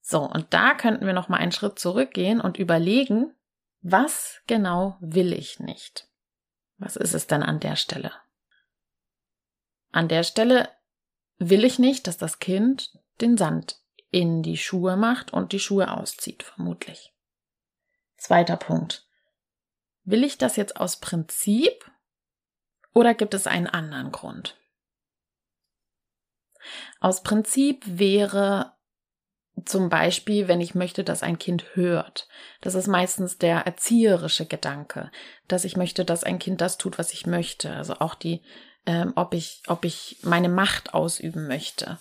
So, 0.01 0.21
und 0.23 0.51
da 0.51 0.73
könnten 0.73 1.05
wir 1.05 1.13
noch 1.13 1.29
mal 1.29 1.37
einen 1.37 1.51
Schritt 1.51 1.77
zurückgehen 1.77 2.41
und 2.41 2.57
überlegen, 2.57 3.35
was 3.81 4.41
genau 4.47 4.97
will 4.99 5.31
ich 5.31 5.59
nicht? 5.59 6.09
Was 6.79 6.95
ist 6.95 7.13
es 7.13 7.27
denn 7.27 7.43
an 7.43 7.59
der 7.59 7.75
Stelle? 7.75 8.11
An 9.91 10.07
der 10.07 10.23
Stelle 10.23 10.69
will 11.37 11.63
ich 11.63 11.79
nicht, 11.79 12.07
dass 12.07 12.17
das 12.17 12.39
Kind 12.39 12.97
den 13.19 13.37
Sand 13.37 13.79
in 14.09 14.43
die 14.43 14.57
Schuhe 14.57 14.97
macht 14.97 15.31
und 15.33 15.51
die 15.51 15.59
Schuhe 15.59 15.91
auszieht, 15.91 16.43
vermutlich. 16.43 17.13
Zweiter 18.17 18.57
Punkt. 18.57 19.07
Will 20.03 20.23
ich 20.23 20.37
das 20.37 20.55
jetzt 20.55 20.77
aus 20.77 20.99
Prinzip 20.99 21.91
oder 22.93 23.13
gibt 23.13 23.33
es 23.33 23.47
einen 23.47 23.67
anderen 23.67 24.11
Grund? 24.11 24.57
Aus 26.99 27.23
Prinzip 27.23 27.83
wäre 27.85 28.73
zum 29.65 29.89
Beispiel, 29.89 30.47
wenn 30.47 30.61
ich 30.61 30.75
möchte, 30.75 31.03
dass 31.03 31.23
ein 31.23 31.37
Kind 31.37 31.75
hört. 31.75 32.27
Das 32.61 32.75
ist 32.75 32.87
meistens 32.87 33.37
der 33.37 33.59
erzieherische 33.59 34.45
Gedanke, 34.45 35.11
dass 35.47 35.65
ich 35.65 35.77
möchte, 35.77 36.05
dass 36.05 36.23
ein 36.23 36.39
Kind 36.39 36.61
das 36.61 36.77
tut, 36.77 36.97
was 36.97 37.13
ich 37.13 37.25
möchte. 37.25 37.73
Also 37.73 37.95
auch 37.95 38.15
die, 38.15 38.41
ähm, 38.85 39.13
ob 39.15 39.33
ich, 39.33 39.63
ob 39.67 39.85
ich 39.85 40.19
meine 40.23 40.49
Macht 40.49 40.93
ausüben 40.93 41.47
möchte. 41.47 41.99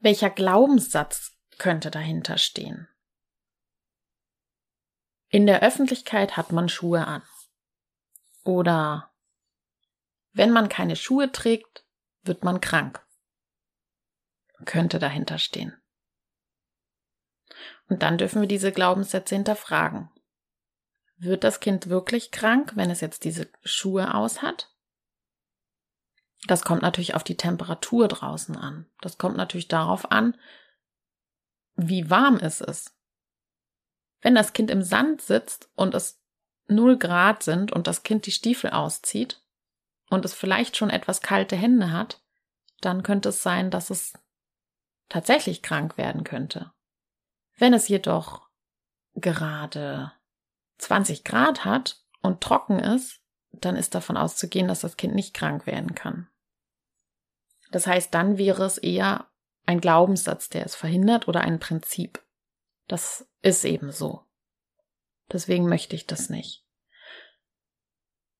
Welcher 0.00 0.30
Glaubenssatz 0.30 1.32
könnte 1.58 1.90
dahinter 1.90 2.38
stehen? 2.38 2.88
In 5.28 5.46
der 5.46 5.62
Öffentlichkeit 5.62 6.36
hat 6.36 6.52
man 6.52 6.68
Schuhe 6.68 7.06
an. 7.06 7.22
Oder 8.44 9.10
wenn 10.32 10.50
man 10.50 10.68
keine 10.68 10.96
Schuhe 10.96 11.32
trägt, 11.32 11.84
wird 12.22 12.44
man 12.44 12.60
krank. 12.60 13.04
Könnte 14.64 14.98
dahinter 14.98 15.38
stehen. 15.38 15.74
Und 17.88 18.02
dann 18.02 18.18
dürfen 18.18 18.40
wir 18.40 18.48
diese 18.48 18.72
Glaubenssätze 18.72 19.34
hinterfragen. 19.34 20.10
Wird 21.16 21.44
das 21.44 21.60
Kind 21.60 21.88
wirklich 21.88 22.30
krank, 22.30 22.72
wenn 22.76 22.90
es 22.90 23.00
jetzt 23.00 23.24
diese 23.24 23.50
Schuhe 23.62 24.14
aus 24.14 24.42
hat? 24.42 24.73
Das 26.46 26.62
kommt 26.62 26.82
natürlich 26.82 27.14
auf 27.14 27.24
die 27.24 27.36
Temperatur 27.36 28.08
draußen 28.08 28.56
an. 28.56 28.86
Das 29.00 29.18
kommt 29.18 29.36
natürlich 29.36 29.68
darauf 29.68 30.10
an, 30.10 30.36
wie 31.76 32.10
warm 32.10 32.36
ist 32.36 32.60
es. 32.60 32.94
Wenn 34.20 34.34
das 34.34 34.52
Kind 34.52 34.70
im 34.70 34.82
Sand 34.82 35.22
sitzt 35.22 35.70
und 35.74 35.94
es 35.94 36.20
null 36.66 36.98
Grad 36.98 37.42
sind 37.42 37.72
und 37.72 37.86
das 37.86 38.02
Kind 38.02 38.26
die 38.26 38.30
Stiefel 38.30 38.70
auszieht 38.70 39.42
und 40.08 40.24
es 40.24 40.34
vielleicht 40.34 40.76
schon 40.76 40.90
etwas 40.90 41.20
kalte 41.20 41.56
Hände 41.56 41.92
hat, 41.92 42.22
dann 42.80 43.02
könnte 43.02 43.30
es 43.30 43.42
sein, 43.42 43.70
dass 43.70 43.90
es 43.90 44.12
tatsächlich 45.08 45.62
krank 45.62 45.96
werden 45.96 46.24
könnte. 46.24 46.72
Wenn 47.56 47.72
es 47.72 47.88
jedoch 47.88 48.48
gerade 49.14 50.12
20 50.78 51.24
Grad 51.24 51.64
hat 51.64 52.04
und 52.20 52.40
trocken 52.40 52.78
ist, 52.78 53.20
dann 53.52 53.76
ist 53.76 53.94
davon 53.94 54.16
auszugehen, 54.16 54.68
dass 54.68 54.80
das 54.80 54.96
Kind 54.96 55.14
nicht 55.14 55.34
krank 55.34 55.66
werden 55.66 55.94
kann. 55.94 56.28
Das 57.74 57.88
heißt, 57.88 58.14
dann 58.14 58.38
wäre 58.38 58.64
es 58.64 58.78
eher 58.78 59.26
ein 59.66 59.80
Glaubenssatz, 59.80 60.48
der 60.48 60.64
es 60.64 60.76
verhindert 60.76 61.26
oder 61.26 61.40
ein 61.40 61.58
Prinzip. 61.58 62.22
Das 62.86 63.26
ist 63.42 63.64
eben 63.64 63.90
so. 63.90 64.22
Deswegen 65.32 65.68
möchte 65.68 65.96
ich 65.96 66.06
das 66.06 66.30
nicht. 66.30 66.64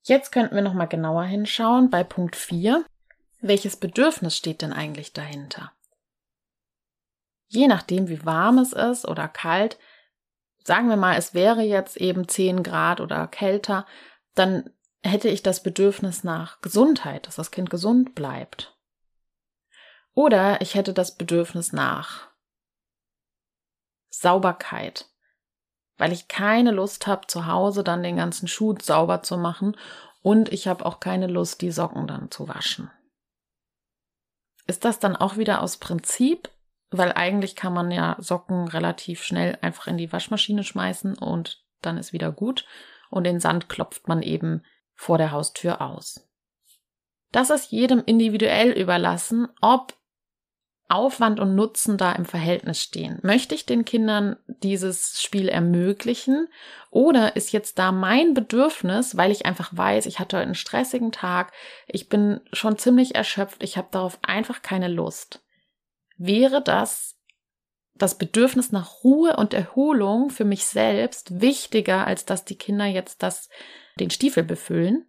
Jetzt 0.04 0.30
könnten 0.30 0.54
wir 0.54 0.62
noch 0.62 0.72
mal 0.72 0.86
genauer 0.86 1.24
hinschauen 1.24 1.90
bei 1.90 2.04
Punkt 2.04 2.36
4. 2.36 2.84
Welches 3.40 3.74
Bedürfnis 3.74 4.36
steht 4.36 4.62
denn 4.62 4.72
eigentlich 4.72 5.12
dahinter? 5.12 5.72
Je 7.48 7.66
nachdem, 7.66 8.06
wie 8.06 8.24
warm 8.24 8.58
es 8.58 8.72
ist 8.72 9.04
oder 9.04 9.26
kalt, 9.26 9.80
sagen 10.62 10.88
wir 10.88 10.96
mal, 10.96 11.16
es 11.16 11.34
wäre 11.34 11.62
jetzt 11.62 11.96
eben 11.96 12.28
10 12.28 12.62
Grad 12.62 13.00
oder 13.00 13.26
kälter, 13.26 13.84
dann 14.36 14.70
hätte 15.02 15.28
ich 15.28 15.42
das 15.42 15.60
Bedürfnis 15.60 16.22
nach 16.22 16.60
Gesundheit, 16.60 17.26
dass 17.26 17.34
das 17.34 17.50
Kind 17.50 17.68
gesund 17.68 18.14
bleibt. 18.14 18.73
Oder 20.14 20.60
ich 20.60 20.74
hätte 20.74 20.92
das 20.92 21.16
Bedürfnis 21.16 21.72
nach 21.72 22.28
Sauberkeit, 24.10 25.06
weil 25.98 26.12
ich 26.12 26.28
keine 26.28 26.70
Lust 26.70 27.06
habe, 27.06 27.26
zu 27.26 27.46
Hause 27.46 27.82
dann 27.82 28.02
den 28.02 28.16
ganzen 28.16 28.48
Schuh 28.48 28.74
sauber 28.80 29.22
zu 29.22 29.36
machen 29.36 29.76
und 30.22 30.52
ich 30.52 30.68
habe 30.68 30.86
auch 30.86 31.00
keine 31.00 31.26
Lust, 31.26 31.60
die 31.60 31.72
Socken 31.72 32.06
dann 32.06 32.30
zu 32.30 32.48
waschen. 32.48 32.90
Ist 34.66 34.84
das 34.84 34.98
dann 34.98 35.16
auch 35.16 35.36
wieder 35.36 35.62
aus 35.62 35.76
Prinzip? 35.76 36.50
Weil 36.90 37.12
eigentlich 37.12 37.56
kann 37.56 37.74
man 37.74 37.90
ja 37.90 38.16
Socken 38.20 38.68
relativ 38.68 39.24
schnell 39.24 39.58
einfach 39.62 39.88
in 39.88 39.98
die 39.98 40.12
Waschmaschine 40.12 40.62
schmeißen 40.62 41.18
und 41.18 41.64
dann 41.82 41.98
ist 41.98 42.12
wieder 42.12 42.30
gut 42.30 42.64
und 43.10 43.24
den 43.24 43.40
Sand 43.40 43.68
klopft 43.68 44.06
man 44.06 44.22
eben 44.22 44.62
vor 44.94 45.18
der 45.18 45.32
Haustür 45.32 45.80
aus. 45.80 46.28
Das 47.32 47.50
ist 47.50 47.72
jedem 47.72 48.02
individuell 48.06 48.70
überlassen, 48.70 49.48
ob 49.60 49.94
Aufwand 50.88 51.40
und 51.40 51.54
Nutzen 51.54 51.96
da 51.96 52.12
im 52.12 52.26
Verhältnis 52.26 52.80
stehen. 52.82 53.18
Möchte 53.22 53.54
ich 53.54 53.64
den 53.64 53.84
Kindern 53.84 54.36
dieses 54.46 55.22
Spiel 55.22 55.48
ermöglichen 55.48 56.48
oder 56.90 57.36
ist 57.36 57.52
jetzt 57.52 57.78
da 57.78 57.90
mein 57.90 58.34
Bedürfnis, 58.34 59.16
weil 59.16 59.30
ich 59.30 59.46
einfach 59.46 59.74
weiß, 59.74 60.06
ich 60.06 60.18
hatte 60.18 60.38
einen 60.38 60.54
stressigen 60.54 61.10
Tag, 61.10 61.52
ich 61.86 62.08
bin 62.08 62.40
schon 62.52 62.76
ziemlich 62.76 63.14
erschöpft, 63.14 63.62
ich 63.62 63.78
habe 63.78 63.88
darauf 63.90 64.18
einfach 64.22 64.60
keine 64.60 64.88
Lust. 64.88 65.42
Wäre 66.16 66.62
das 66.62 67.14
das 67.96 68.18
Bedürfnis 68.18 68.72
nach 68.72 69.04
Ruhe 69.04 69.36
und 69.36 69.54
Erholung 69.54 70.30
für 70.30 70.44
mich 70.44 70.66
selbst 70.66 71.40
wichtiger, 71.40 72.06
als 72.06 72.24
dass 72.24 72.44
die 72.44 72.58
Kinder 72.58 72.86
jetzt 72.86 73.22
das, 73.22 73.48
den 74.00 74.10
Stiefel 74.10 74.42
befüllen, 74.42 75.06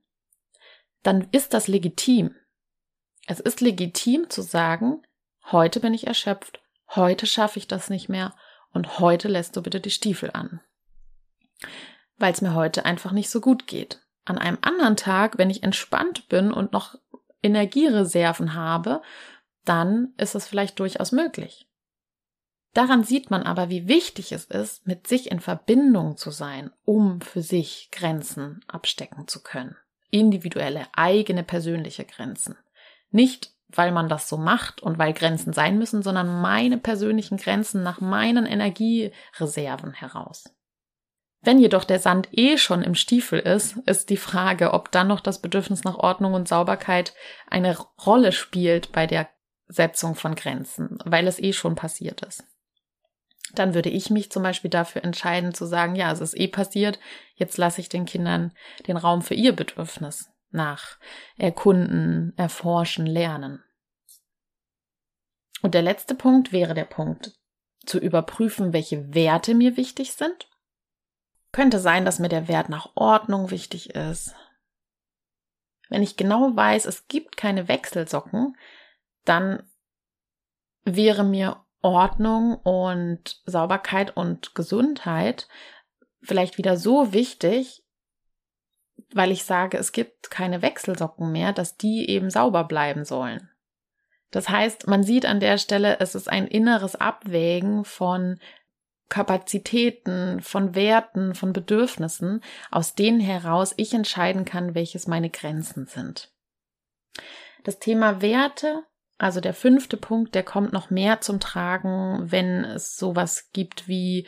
dann 1.02 1.28
ist 1.32 1.54
das 1.54 1.68
legitim. 1.68 2.36
Es 3.28 3.40
ist 3.40 3.60
legitim 3.60 4.30
zu 4.30 4.44
sagen, 4.44 5.02
Heute 5.52 5.80
bin 5.80 5.94
ich 5.94 6.08
erschöpft, 6.08 6.60
heute 6.96 7.28
schaffe 7.28 7.60
ich 7.60 7.68
das 7.68 7.90
nicht 7.90 8.10
mehr 8.10 8.34
und 8.72 9.00
heute 9.00 9.28
lässt 9.28 9.56
du 9.56 9.62
bitte 9.62 9.80
die 9.80 9.92
Stiefel 9.92 10.32
an. 10.34 10.60
Weil 12.18 12.34
es 12.34 12.42
mir 12.42 12.56
heute 12.56 12.86
einfach 12.86 13.12
nicht 13.12 13.30
so 13.30 13.42
gut 13.42 13.68
geht. 13.68 14.02
An 14.26 14.38
einem 14.38 14.58
anderen 14.62 14.98
Tag, 14.98 15.38
wenn 15.38 15.50
ich 15.52 15.64
entspannt 15.64 16.28
bin 16.30 16.52
und 16.52 16.72
noch 16.72 16.96
Energiereserven 17.44 18.56
habe, 18.56 19.02
dann 19.66 20.14
ist 20.18 20.34
es 20.34 20.48
vielleicht 20.48 20.80
durchaus 20.80 21.12
möglich. 21.12 21.68
Daran 22.74 23.04
sieht 23.04 23.32
man 23.32 23.44
aber, 23.44 23.70
wie 23.70 23.88
wichtig 23.88 24.32
es 24.32 24.46
ist, 24.46 24.86
mit 24.86 25.08
sich 25.08 25.32
in 25.32 25.40
Verbindung 25.40 26.18
zu 26.18 26.32
sein, 26.32 26.72
um 26.84 27.22
für 27.22 27.42
sich 27.42 27.90
Grenzen 27.92 28.62
abstecken 28.68 29.28
zu 29.28 29.42
können. 29.42 29.78
Individuelle, 30.10 30.88
eigene, 30.94 31.44
persönliche 31.44 32.04
Grenzen. 32.04 32.58
Nicht 33.12 33.55
weil 33.70 33.92
man 33.92 34.10
das 34.10 34.30
so 34.30 34.38
macht 34.38 34.82
und 34.82 34.98
weil 34.98 35.14
Grenzen 35.14 35.54
sein 35.54 35.78
müssen, 35.78 36.02
sondern 36.02 36.42
meine 36.42 36.78
persönlichen 36.78 37.38
Grenzen 37.38 37.84
nach 37.84 38.02
meinen 38.02 38.46
Energiereserven 38.46 39.94
heraus. 39.94 40.46
Wenn 41.42 41.60
jedoch 41.60 41.84
der 41.84 42.00
Sand 42.00 42.30
eh 42.32 42.58
schon 42.58 42.82
im 42.82 42.96
Stiefel 42.96 43.40
ist, 43.40 43.78
ist 43.86 44.10
die 44.10 44.18
Frage, 44.18 44.74
ob 44.74 44.92
dann 44.92 45.08
noch 45.08 45.20
das 45.20 45.42
Bedürfnis 45.42 45.84
nach 45.84 45.98
Ordnung 45.98 46.34
und 46.34 46.48
Sauberkeit 46.48 47.14
eine 47.48 47.78
Rolle 48.04 48.32
spielt 48.32 48.92
bei 48.92 49.06
der 49.06 49.30
Setzung 49.68 50.16
von 50.16 50.36
Grenzen, 50.36 50.98
weil 51.06 51.28
es 51.28 51.40
eh 51.40 51.54
schon 51.54 51.76
passiert 51.76 52.22
ist. 52.22 52.44
Dann 53.54 53.76
würde 53.76 53.90
ich 53.90 54.10
mich 54.10 54.32
zum 54.32 54.42
Beispiel 54.42 54.72
dafür 54.72 55.04
entscheiden 55.04 55.54
zu 55.54 55.66
sagen, 55.66 55.96
ja, 55.96 56.12
es 56.12 56.20
ist 56.20 56.36
eh 56.36 56.48
passiert, 56.48 57.00
jetzt 57.36 57.58
lasse 57.58 57.80
ich 57.80 57.90
den 57.90 58.06
Kindern 58.06 58.52
den 58.88 58.98
Raum 58.98 59.22
für 59.22 59.36
ihr 59.36 59.56
Bedürfnis 59.56 60.35
nach 60.56 60.98
erkunden, 61.38 62.34
erforschen, 62.38 63.06
lernen. 63.06 63.64
Und 65.62 65.74
der 65.74 65.82
letzte 65.82 66.16
Punkt 66.16 66.52
wäre 66.52 66.74
der 66.74 66.86
Punkt, 66.86 67.34
zu 67.86 68.00
überprüfen, 68.00 68.74
welche 68.74 69.14
Werte 69.14 69.54
mir 69.54 69.78
wichtig 69.78 70.14
sind. 70.14 70.50
Könnte 71.52 71.80
sein, 71.80 72.06
dass 72.06 72.20
mir 72.20 72.30
der 72.30 72.48
Wert 72.48 72.70
nach 72.70 72.92
Ordnung 72.96 73.52
wichtig 73.52 73.92
ist. 73.92 74.36
Wenn 75.90 76.04
ich 76.04 76.18
genau 76.18 76.56
weiß, 76.56 76.86
es 76.86 77.08
gibt 77.08 77.38
keine 77.38 77.68
Wechselsocken, 77.68 78.58
dann 79.24 79.64
wäre 80.84 81.24
mir 81.24 81.64
Ordnung 81.82 82.56
und 82.56 83.42
Sauberkeit 83.46 84.18
und 84.18 84.56
Gesundheit 84.56 85.48
vielleicht 86.22 86.58
wieder 86.58 86.78
so 86.78 87.14
wichtig, 87.14 87.85
weil 89.14 89.32
ich 89.32 89.44
sage, 89.44 89.78
es 89.78 89.92
gibt 89.92 90.30
keine 90.30 90.62
Wechselsocken 90.62 91.32
mehr, 91.32 91.54
dass 91.54 91.78
die 91.78 92.10
eben 92.10 92.30
sauber 92.30 92.64
bleiben 92.64 93.06
sollen. 93.06 93.50
Das 94.32 94.50
heißt, 94.50 94.88
man 94.88 95.04
sieht 95.04 95.26
an 95.26 95.40
der 95.40 95.58
Stelle, 95.58 96.00
es 96.00 96.16
ist 96.16 96.30
ein 96.30 96.48
inneres 96.48 96.96
Abwägen 96.96 97.86
von 97.86 98.40
Kapazitäten, 99.08 100.42
von 100.42 100.76
Werten, 100.76 101.36
von 101.36 101.54
Bedürfnissen, 101.54 102.42
aus 102.72 102.96
denen 102.96 103.20
heraus 103.20 103.74
ich 103.78 103.94
entscheiden 103.94 104.44
kann, 104.44 104.76
welches 104.76 105.08
meine 105.08 105.30
Grenzen 105.30 105.86
sind. 105.86 106.32
Das 107.64 107.80
Thema 107.80 108.22
Werte, 108.22 108.84
also 109.18 109.40
der 109.40 109.54
fünfte 109.54 109.96
Punkt, 109.96 110.36
der 110.36 110.44
kommt 110.44 110.74
noch 110.74 110.90
mehr 110.90 111.22
zum 111.22 111.40
Tragen, 111.40 112.32
wenn 112.32 112.66
es 112.66 112.98
sowas 112.98 113.52
gibt 113.54 113.88
wie 113.88 114.28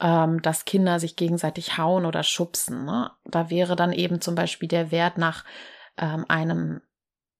ähm, 0.00 0.42
dass 0.42 0.64
Kinder 0.64 1.00
sich 1.00 1.16
gegenseitig 1.16 1.78
hauen 1.78 2.06
oder 2.06 2.22
schubsen. 2.22 2.84
Ne? 2.84 3.10
Da 3.24 3.50
wäre 3.50 3.76
dann 3.76 3.92
eben 3.92 4.20
zum 4.20 4.34
Beispiel 4.34 4.68
der 4.68 4.90
Wert 4.90 5.18
nach 5.18 5.44
ähm, 5.96 6.24
einem 6.28 6.80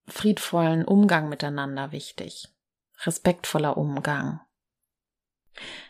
friedvollen 0.07 0.85
Umgang 0.85 1.29
miteinander 1.29 1.93
wichtig. 1.93 2.49
Respektvoller 3.05 3.77
Umgang. 3.77 4.41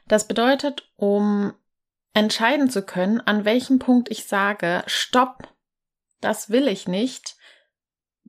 Das 0.06 0.26
bedeutet, 0.28 0.90
um 0.96 1.54
entscheiden 2.12 2.68
zu 2.70 2.82
können, 2.82 3.20
an 3.20 3.44
welchem 3.44 3.78
Punkt 3.78 4.10
ich 4.10 4.26
sage, 4.26 4.82
stopp, 4.86 5.54
das 6.20 6.50
will 6.50 6.68
ich 6.68 6.88
nicht, 6.88 7.36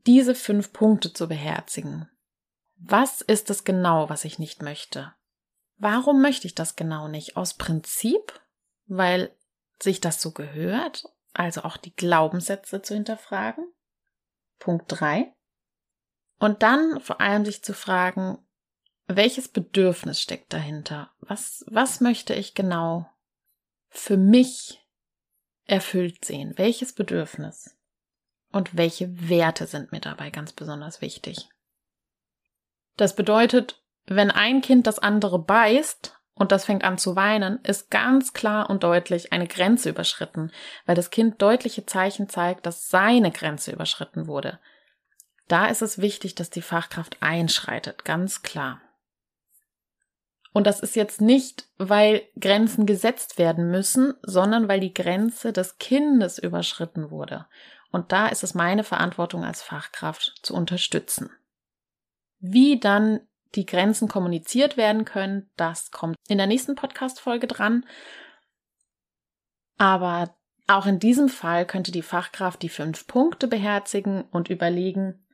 diese 0.06 0.36
fünf 0.36 0.71
Punkte 0.71 1.12
zu 1.12 1.28
beherzigen. 1.28 2.10
Was 2.78 3.21
ist 3.21 3.49
es 3.49 3.63
genau, 3.63 4.10
was 4.10 4.23
ich 4.25 4.39
nicht 4.39 4.62
möchte? 4.62 5.13
Warum 5.80 6.22
möchte 6.22 6.46
ich 6.46 6.56
das 6.56 6.76
genau 6.76 7.08
nicht? 7.08 7.38
Aus 7.38 7.56
Prinzip? 7.56 8.39
Weil 8.86 9.36
sich 9.82 10.02
das 10.02 10.22
so 10.22 10.32
gehört? 10.32 11.06
Also 11.34 11.63
auch 11.63 11.78
die 11.78 11.96
Glaubenssätze 11.96 12.82
zu 12.82 12.94
hinterfragen? 12.94 13.65
Punkt 14.60 14.86
drei. 14.88 15.34
Und 16.38 16.63
dann 16.63 17.00
vor 17.00 17.22
allem 17.22 17.46
sich 17.46 17.63
zu 17.63 17.74
fragen, 17.74 18.39
welches 19.08 19.48
Bedürfnis 19.48 20.22
steckt 20.22 20.54
dahinter? 20.54 21.12
Was, 21.22 21.65
was 21.68 22.02
möchte 22.02 22.34
ich 22.34 22.54
genau 22.56 23.10
für 23.88 24.18
mich 24.18 24.86
erfüllt 25.65 26.26
sehen? 26.26 26.54
Welches 26.58 26.94
Bedürfnis? 26.94 27.76
Und 28.52 28.76
welche 28.76 29.30
Werte 29.30 29.65
sind 29.65 29.92
mir 29.92 30.02
dabei 30.02 30.30
ganz 30.30 30.52
besonders 30.52 31.02
wichtig? 31.02 31.50
Das 32.98 33.15
bedeutet, 33.15 33.79
wenn 34.10 34.32
ein 34.32 34.62
Kind 34.62 34.88
das 34.88 35.00
andere 35.00 35.39
beißt 35.39 36.19
und 36.34 36.52
das 36.52 36.65
fängt 36.65 36.84
an 36.84 36.98
zu 36.98 37.15
weinen, 37.15 37.60
ist 37.63 37.91
ganz 37.91 38.34
klar 38.34 38.69
und 38.69 38.84
deutlich 38.84 39.34
eine 39.34 39.48
Grenze 39.48 39.89
überschritten, 39.89 40.52
weil 40.86 40.95
das 40.95 41.10
Kind 41.10 41.41
deutliche 41.41 41.86
Zeichen 41.86 42.30
zeigt, 42.30 42.65
dass 42.65 42.89
seine 42.89 43.32
Grenze 43.32 43.72
überschritten 43.72 44.28
wurde. 44.28 44.60
Da 45.48 45.67
ist 45.67 45.82
es 45.82 46.00
wichtig, 46.00 46.36
dass 46.36 46.50
die 46.50 46.62
Fachkraft 46.62 47.17
einschreitet, 47.22 48.06
ganz 48.06 48.41
klar. 48.41 48.82
Und 50.52 50.65
das 50.65 50.80
ist 50.80 50.95
jetzt 50.95 51.22
nicht, 51.22 51.67
weil 51.78 52.24
Grenzen 52.39 52.86
gesetzt 52.86 53.38
werden 53.38 53.69
müssen, 53.69 54.13
sondern 54.24 54.67
weil 54.67 54.80
die 54.80 54.93
Grenze 54.93 55.54
des 55.54 55.78
Kindes 55.78 56.39
überschritten 56.39 57.12
wurde. 57.12 57.48
Und 57.91 58.12
da 58.12 58.28
ist 58.28 58.43
es 58.43 58.54
meine 58.54 58.84
Verantwortung 58.84 59.43
als 59.43 59.62
Fachkraft 59.62 60.39
zu 60.41 60.56
unterstützen. 60.56 61.30
Wie 62.39 62.80
dann 62.80 63.22
die 63.56 63.66
Grenzen 63.66 64.08
kommuniziert 64.08 64.78
werden 64.78 65.06
können, 65.06 65.50
das 65.56 65.92
kommt 65.92 66.16
in 66.28 66.38
der 66.38 66.48
nächsten 66.48 66.76
Podcast-Folge 66.76 67.48
dran. 67.48 67.86
Aber 69.78 70.36
auch 70.68 70.86
in 70.86 71.00
diesem 71.00 71.30
Fall 71.30 71.66
könnte 71.66 71.92
die 71.92 72.04
Fachkraft 72.04 72.62
die 72.62 72.70
fünf 72.70 73.08
Punkte 73.08 73.48
beherzigen 73.48 74.24
und 74.24 74.50
überlegen, 74.50 75.26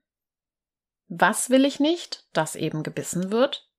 was 1.07 1.49
will 1.49 1.65
ich 1.65 1.79
nicht, 1.79 2.25
dass 2.33 2.55
eben 2.55 2.83
gebissen 2.83 3.31
wird? 3.31 3.69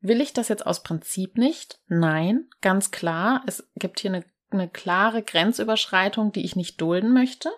Will 0.00 0.20
ich 0.20 0.32
das 0.32 0.48
jetzt 0.48 0.66
aus 0.66 0.82
Prinzip 0.82 1.36
nicht? 1.36 1.80
Nein, 1.86 2.48
ganz 2.60 2.90
klar. 2.90 3.42
Es 3.46 3.68
gibt 3.76 4.00
hier 4.00 4.12
eine, 4.12 4.24
eine 4.50 4.68
klare 4.68 5.22
Grenzüberschreitung, 5.22 6.32
die 6.32 6.44
ich 6.44 6.56
nicht 6.56 6.80
dulden 6.80 7.12
möchte. 7.12 7.50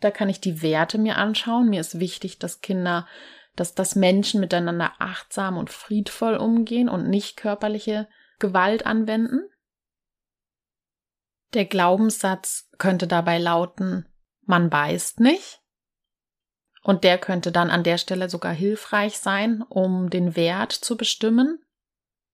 Da 0.00 0.10
kann 0.10 0.28
ich 0.28 0.40
die 0.40 0.62
Werte 0.62 0.98
mir 0.98 1.16
anschauen. 1.16 1.68
Mir 1.68 1.80
ist 1.80 2.00
wichtig, 2.00 2.38
dass 2.38 2.60
Kinder 2.60 3.06
dass 3.56 3.74
das 3.74 3.94
Menschen 3.94 4.40
miteinander 4.40 4.92
achtsam 4.98 5.56
und 5.56 5.70
friedvoll 5.70 6.36
umgehen 6.36 6.88
und 6.88 7.08
nicht 7.08 7.36
körperliche 7.36 8.08
Gewalt 8.38 8.86
anwenden? 8.86 9.48
Der 11.54 11.64
Glaubenssatz 11.64 12.68
könnte 12.78 13.06
dabei 13.06 13.38
lauten, 13.38 14.08
man 14.42 14.70
beißt 14.70 15.20
nicht. 15.20 15.60
Und 16.82 17.04
der 17.04 17.16
könnte 17.16 17.50
dann 17.50 17.70
an 17.70 17.82
der 17.82 17.96
Stelle 17.96 18.28
sogar 18.28 18.52
hilfreich 18.52 19.18
sein, 19.18 19.62
um 19.62 20.10
den 20.10 20.36
Wert 20.36 20.72
zu 20.72 20.96
bestimmen. 20.96 21.64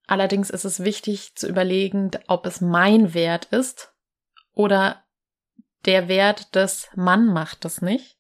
Allerdings 0.06 0.50
ist 0.50 0.64
es 0.64 0.83
wichtig 0.83 1.37
zu 1.37 1.46
überlegen, 1.46 2.11
ob 2.26 2.46
es 2.46 2.61
mein 2.61 3.14
Wert 3.14 3.44
ist 3.46 3.94
oder 4.52 5.04
der 5.85 6.09
Wert 6.09 6.54
des 6.54 6.88
Mann 6.94 7.33
macht 7.33 7.64
es 7.64 7.80
nicht. 7.80 8.19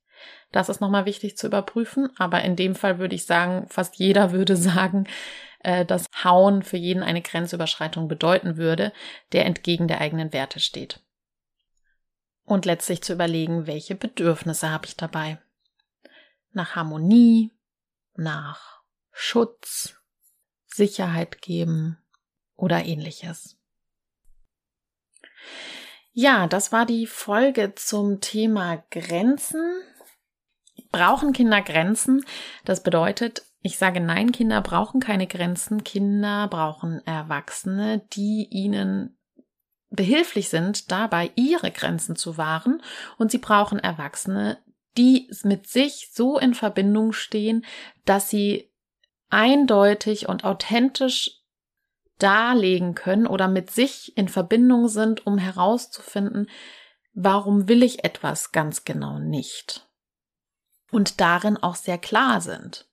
Das 0.52 0.68
ist 0.68 0.80
nochmal 0.80 1.06
wichtig 1.06 1.36
zu 1.36 1.46
überprüfen. 1.46 2.10
Aber 2.18 2.42
in 2.42 2.56
dem 2.56 2.74
Fall 2.74 2.98
würde 2.98 3.14
ich 3.14 3.24
sagen, 3.24 3.66
fast 3.68 3.96
jeder 3.96 4.32
würde 4.32 4.56
sagen, 4.56 5.06
äh, 5.60 5.84
dass 5.84 6.06
Hauen 6.24 6.62
für 6.62 6.76
jeden 6.76 7.02
eine 7.02 7.22
Grenzüberschreitung 7.22 8.08
bedeuten 8.08 8.56
würde, 8.56 8.92
der 9.32 9.46
entgegen 9.46 9.88
der 9.88 10.00
eigenen 10.00 10.32
Werte 10.32 10.60
steht. 10.60 11.00
Und 12.44 12.64
letztlich 12.64 13.02
zu 13.02 13.12
überlegen, 13.12 13.66
welche 13.66 13.94
Bedürfnisse 13.94 14.70
habe 14.70 14.86
ich 14.86 14.96
dabei. 14.96 15.38
Nach 16.52 16.74
Harmonie, 16.74 17.52
nach 18.14 18.82
Schutz, 19.12 19.94
Sicherheit 20.66 21.42
geben 21.42 21.98
oder 22.56 22.84
ähnliches. 22.84 23.56
Ja, 26.12 26.46
das 26.46 26.72
war 26.72 26.86
die 26.86 27.06
Folge 27.06 27.74
zum 27.76 28.20
Thema 28.20 28.82
Grenzen. 28.90 29.82
Brauchen 30.92 31.32
Kinder 31.32 31.62
Grenzen? 31.62 32.24
Das 32.64 32.82
bedeutet, 32.82 33.42
ich 33.62 33.78
sage 33.78 34.00
nein, 34.00 34.32
Kinder 34.32 34.60
brauchen 34.60 35.00
keine 35.00 35.26
Grenzen. 35.26 35.84
Kinder 35.84 36.48
brauchen 36.48 37.06
Erwachsene, 37.06 38.02
die 38.12 38.48
ihnen 38.50 39.16
behilflich 39.90 40.48
sind, 40.48 40.90
dabei 40.90 41.30
ihre 41.34 41.70
Grenzen 41.70 42.16
zu 42.16 42.36
wahren. 42.36 42.82
Und 43.18 43.30
sie 43.30 43.38
brauchen 43.38 43.78
Erwachsene, 43.78 44.58
die 44.96 45.30
mit 45.44 45.66
sich 45.66 46.10
so 46.12 46.38
in 46.38 46.54
Verbindung 46.54 47.12
stehen, 47.12 47.64
dass 48.04 48.30
sie 48.30 48.72
eindeutig 49.28 50.28
und 50.28 50.44
authentisch 50.44 51.42
darlegen 52.18 52.94
können 52.94 53.26
oder 53.26 53.48
mit 53.48 53.70
sich 53.70 54.16
in 54.16 54.28
Verbindung 54.28 54.88
sind, 54.88 55.26
um 55.26 55.38
herauszufinden, 55.38 56.50
warum 57.14 57.68
will 57.68 57.82
ich 57.82 58.04
etwas 58.04 58.52
ganz 58.52 58.84
genau 58.84 59.18
nicht 59.18 59.89
und 60.90 61.20
darin 61.20 61.56
auch 61.56 61.76
sehr 61.76 61.98
klar 61.98 62.40
sind. 62.40 62.86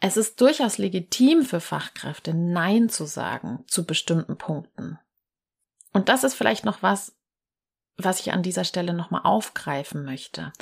Es 0.00 0.16
ist 0.16 0.40
durchaus 0.40 0.78
legitim 0.78 1.44
für 1.44 1.60
Fachkräfte, 1.60 2.34
Nein 2.34 2.88
zu 2.88 3.06
sagen 3.06 3.64
zu 3.66 3.86
bestimmten 3.86 4.36
Punkten. 4.36 4.98
Und 5.92 6.08
das 6.08 6.24
ist 6.24 6.34
vielleicht 6.34 6.64
noch 6.64 6.82
was, 6.82 7.16
was 7.96 8.20
ich 8.20 8.32
an 8.32 8.42
dieser 8.42 8.64
Stelle 8.64 8.92
nochmal 8.92 9.22
aufgreifen 9.24 10.04
möchte. 10.04 10.52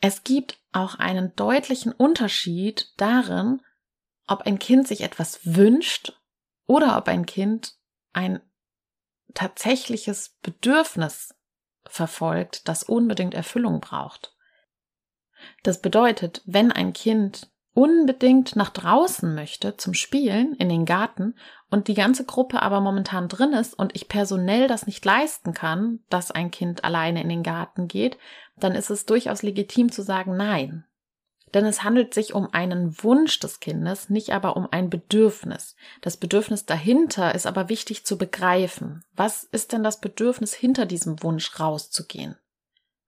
Es 0.00 0.24
gibt 0.24 0.58
auch 0.72 0.94
einen 0.94 1.34
deutlichen 1.36 1.92
Unterschied 1.92 2.92
darin, 2.96 3.60
ob 4.26 4.42
ein 4.42 4.58
Kind 4.58 4.88
sich 4.88 5.02
etwas 5.02 5.40
wünscht 5.44 6.12
oder 6.66 6.96
ob 6.96 7.08
ein 7.08 7.26
Kind 7.26 7.74
ein 8.12 8.40
tatsächliches 9.34 10.36
Bedürfnis 10.42 11.34
verfolgt, 11.84 12.68
das 12.68 12.84
unbedingt 12.84 13.34
Erfüllung 13.34 13.80
braucht. 13.80 14.36
Das 15.62 15.80
bedeutet, 15.80 16.42
wenn 16.46 16.72
ein 16.72 16.92
Kind 16.92 17.50
unbedingt 17.72 18.56
nach 18.56 18.70
draußen 18.70 19.34
möchte 19.34 19.76
zum 19.76 19.94
Spielen 19.94 20.54
in 20.54 20.68
den 20.68 20.84
Garten 20.84 21.34
und 21.70 21.88
die 21.88 21.94
ganze 21.94 22.24
Gruppe 22.24 22.62
aber 22.62 22.80
momentan 22.80 23.28
drin 23.28 23.52
ist 23.52 23.78
und 23.78 23.94
ich 23.94 24.08
personell 24.08 24.66
das 24.66 24.86
nicht 24.86 25.04
leisten 25.04 25.54
kann, 25.54 26.00
dass 26.08 26.30
ein 26.30 26.50
Kind 26.50 26.84
alleine 26.84 27.22
in 27.22 27.28
den 27.28 27.42
Garten 27.42 27.86
geht, 27.86 28.18
dann 28.58 28.74
ist 28.74 28.90
es 28.90 29.06
durchaus 29.06 29.42
legitim 29.42 29.92
zu 29.92 30.02
sagen, 30.02 30.36
nein, 30.36 30.84
Denn 31.54 31.64
es 31.64 31.82
handelt 31.82 32.14
sich 32.14 32.34
um 32.34 32.52
einen 32.52 33.02
Wunsch 33.02 33.40
des 33.40 33.58
Kindes, 33.58 34.08
nicht 34.08 34.32
aber 34.32 34.56
um 34.56 34.68
ein 34.70 34.88
Bedürfnis. 34.88 35.74
Das 36.00 36.16
Bedürfnis 36.16 36.64
dahinter 36.64 37.34
ist 37.34 37.46
aber 37.46 37.68
wichtig 37.68 38.04
zu 38.04 38.18
begreifen. 38.18 39.04
Was 39.16 39.44
ist 39.44 39.72
denn 39.72 39.82
das 39.82 40.00
Bedürfnis 40.00 40.54
hinter 40.54 40.86
diesem 40.86 41.22
Wunsch 41.22 41.58
rauszugehen? 41.58 42.36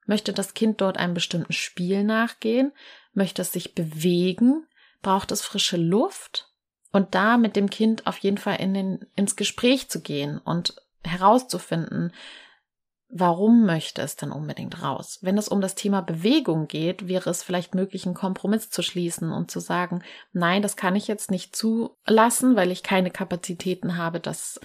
Möchte 0.06 0.32
das 0.32 0.54
Kind 0.54 0.80
dort 0.80 0.96
einem 0.96 1.14
bestimmten 1.14 1.52
Spiel 1.52 2.04
nachgehen? 2.04 2.72
Möchte 3.12 3.42
es 3.42 3.52
sich 3.52 3.74
bewegen? 3.74 4.66
Braucht 5.00 5.32
es 5.32 5.42
frische 5.42 5.76
Luft? 5.76 6.48
Und 6.92 7.14
da 7.14 7.38
mit 7.38 7.56
dem 7.56 7.70
Kind 7.70 8.06
auf 8.06 8.18
jeden 8.18 8.38
Fall 8.38 8.56
in 8.56 8.74
den, 8.74 9.06
ins 9.16 9.36
Gespräch 9.36 9.88
zu 9.88 10.00
gehen 10.00 10.38
und 10.38 10.76
herauszufinden, 11.02 12.12
warum 13.08 13.66
möchte 13.66 14.02
es 14.02 14.16
denn 14.16 14.32
unbedingt 14.32 14.82
raus? 14.82 15.18
Wenn 15.22 15.38
es 15.38 15.48
um 15.48 15.60
das 15.60 15.74
Thema 15.74 16.00
Bewegung 16.00 16.66
geht, 16.66 17.08
wäre 17.08 17.30
es 17.30 17.42
vielleicht 17.42 17.74
möglich, 17.74 18.06
einen 18.06 18.14
Kompromiss 18.14 18.70
zu 18.70 18.82
schließen 18.82 19.32
und 19.32 19.50
zu 19.50 19.60
sagen, 19.60 20.02
nein, 20.32 20.62
das 20.62 20.76
kann 20.76 20.96
ich 20.96 21.08
jetzt 21.08 21.30
nicht 21.30 21.54
zulassen, 21.54 22.56
weil 22.56 22.70
ich 22.70 22.82
keine 22.82 23.10
Kapazitäten 23.10 23.96
habe, 23.96 24.18
das 24.18 24.60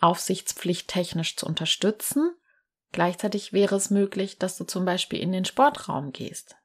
aufsichtspflichttechnisch 0.00 1.36
zu 1.36 1.46
unterstützen. 1.46 2.32
Gleichzeitig 2.92 3.52
wäre 3.52 3.76
es 3.76 3.90
möglich, 3.90 4.38
dass 4.38 4.56
du 4.56 4.64
zum 4.64 4.84
Beispiel 4.84 5.20
in 5.20 5.32
den 5.32 5.44
Sportraum 5.44 6.12
gehst. 6.12 6.56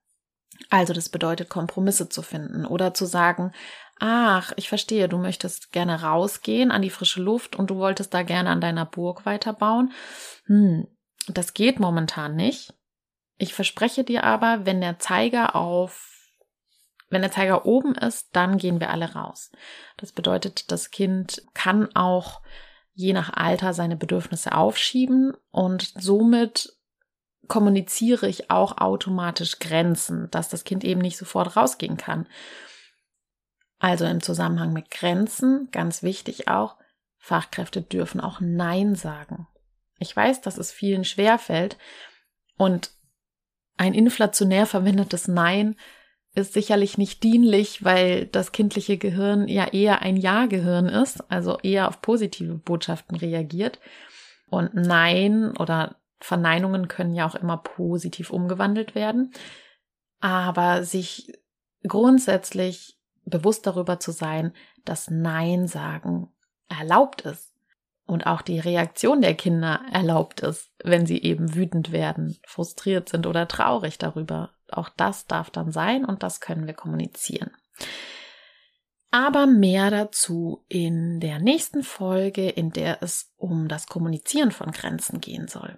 Also 0.69 0.93
das 0.93 1.09
bedeutet, 1.09 1.49
Kompromisse 1.49 2.09
zu 2.09 2.21
finden 2.21 2.65
oder 2.65 2.93
zu 2.93 3.05
sagen, 3.05 3.51
ach, 3.99 4.53
ich 4.55 4.69
verstehe, 4.69 5.09
du 5.09 5.17
möchtest 5.17 5.71
gerne 5.71 6.01
rausgehen 6.01 6.71
an 6.71 6.81
die 6.81 6.89
frische 6.89 7.21
Luft 7.21 7.55
und 7.55 7.69
du 7.69 7.77
wolltest 7.77 8.13
da 8.13 8.23
gerne 8.23 8.49
an 8.49 8.61
deiner 8.61 8.85
Burg 8.85 9.25
weiterbauen. 9.25 9.91
Hm, 10.45 10.87
das 11.27 11.53
geht 11.53 11.79
momentan 11.79 12.35
nicht. 12.35 12.73
Ich 13.37 13.53
verspreche 13.53 14.03
dir 14.03 14.23
aber, 14.23 14.65
wenn 14.65 14.81
der 14.81 14.99
Zeiger 14.99 15.55
auf 15.55 16.09
wenn 17.09 17.21
der 17.21 17.31
Zeiger 17.31 17.67
oben 17.67 17.93
ist, 17.93 18.35
dann 18.35 18.57
gehen 18.57 18.79
wir 18.79 18.89
alle 18.89 19.13
raus. 19.13 19.51
Das 19.97 20.11
bedeutet, 20.11 20.71
das 20.71 20.89
Kind 20.89 21.43
kann 21.53 21.95
auch 21.95 22.41
je 22.93 23.13
nach 23.13 23.33
Alter 23.33 23.73
seine 23.73 23.95
Bedürfnisse 23.95 24.53
aufschieben 24.53 25.33
und 25.51 25.93
somit 25.99 26.77
kommuniziere 27.47 28.27
ich 28.27 28.49
auch 28.49 28.77
automatisch 28.77 29.59
Grenzen, 29.59 30.29
dass 30.31 30.49
das 30.49 30.63
Kind 30.63 30.83
eben 30.83 31.01
nicht 31.01 31.17
sofort 31.17 31.55
rausgehen 31.55 31.97
kann. 31.97 32.27
Also 33.79 34.05
im 34.05 34.21
Zusammenhang 34.21 34.71
mit 34.71 34.91
Grenzen, 34.91 35.67
ganz 35.71 36.03
wichtig 36.03 36.47
auch, 36.47 36.77
Fachkräfte 37.17 37.81
dürfen 37.81 38.21
auch 38.21 38.39
Nein 38.39 38.95
sagen. 38.95 39.47
Ich 39.99 40.15
weiß, 40.15 40.41
dass 40.41 40.57
es 40.57 40.71
vielen 40.71 41.03
schwerfällt 41.03 41.77
und 42.57 42.91
ein 43.77 43.93
inflationär 43.93 44.65
verwendetes 44.65 45.27
Nein 45.27 45.75
ist 46.35 46.53
sicherlich 46.53 46.97
nicht 46.97 47.23
dienlich, 47.23 47.83
weil 47.83 48.25
das 48.25 48.51
kindliche 48.51 48.97
Gehirn 48.97 49.47
ja 49.47 49.65
eher 49.67 50.01
ein 50.01 50.17
Ja-Gehirn 50.17 50.87
ist, 50.87 51.29
also 51.31 51.57
eher 51.59 51.87
auf 51.87 52.01
positive 52.01 52.55
Botschaften 52.55 53.15
reagiert. 53.15 53.79
Und 54.49 54.73
Nein 54.73 55.55
oder 55.57 55.95
Verneinungen 56.19 56.87
können 56.87 57.13
ja 57.13 57.27
auch 57.27 57.35
immer 57.35 57.57
positiv 57.57 58.31
umgewandelt 58.31 58.95
werden. 58.95 59.31
Aber 60.19 60.83
sich 60.83 61.33
grundsätzlich 61.87 62.97
bewusst 63.25 63.67
darüber 63.67 63.99
zu 63.99 64.11
sein, 64.11 64.53
dass 64.85 65.09
Nein 65.09 65.67
sagen 65.67 66.29
erlaubt 66.67 67.21
ist 67.21 67.53
und 68.05 68.25
auch 68.25 68.41
die 68.41 68.59
Reaktion 68.59 69.21
der 69.21 69.35
Kinder 69.35 69.81
erlaubt 69.91 70.41
ist, 70.41 70.71
wenn 70.83 71.05
sie 71.05 71.21
eben 71.21 71.55
wütend 71.55 71.91
werden, 71.91 72.37
frustriert 72.45 73.09
sind 73.09 73.27
oder 73.27 73.47
traurig 73.47 73.97
darüber. 73.97 74.51
Auch 74.73 74.89
das 74.89 75.27
darf 75.27 75.49
dann 75.49 75.71
sein 75.71 76.05
und 76.05 76.23
das 76.23 76.39
können 76.39 76.67
wir 76.67 76.73
kommunizieren. 76.73 77.51
Aber 79.11 79.45
mehr 79.45 79.91
dazu 79.91 80.65
in 80.69 81.19
der 81.19 81.39
nächsten 81.39 81.83
Folge, 81.83 82.49
in 82.49 82.71
der 82.71 83.03
es 83.03 83.31
um 83.37 83.67
das 83.67 83.85
Kommunizieren 83.87 84.51
von 84.51 84.71
Grenzen 84.71 85.21
gehen 85.21 85.47
soll. 85.47 85.77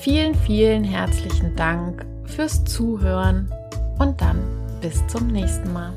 Vielen, 0.01 0.35
vielen 0.35 0.85
herzlichen 0.85 1.55
Dank 1.57 2.05
fürs 2.25 2.65
Zuhören 2.65 3.51
und 3.99 4.21
dann 4.21 4.39
bis 4.81 5.07
zum 5.07 5.29
nächsten 5.29 5.73
Mal. 5.73 5.93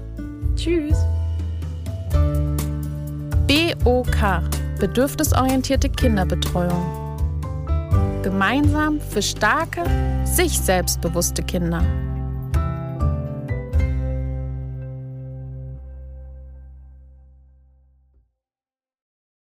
Tschüss. 0.55 0.97
BOK 3.47 4.41
Bedürfnisorientierte 4.79 5.89
Kinderbetreuung. 5.89 7.07
Gemeinsam 8.21 8.99
für 8.99 9.21
starke, 9.21 9.83
sich 10.25 10.59
selbstbewusste 10.59 11.41
Kinder. 11.41 11.83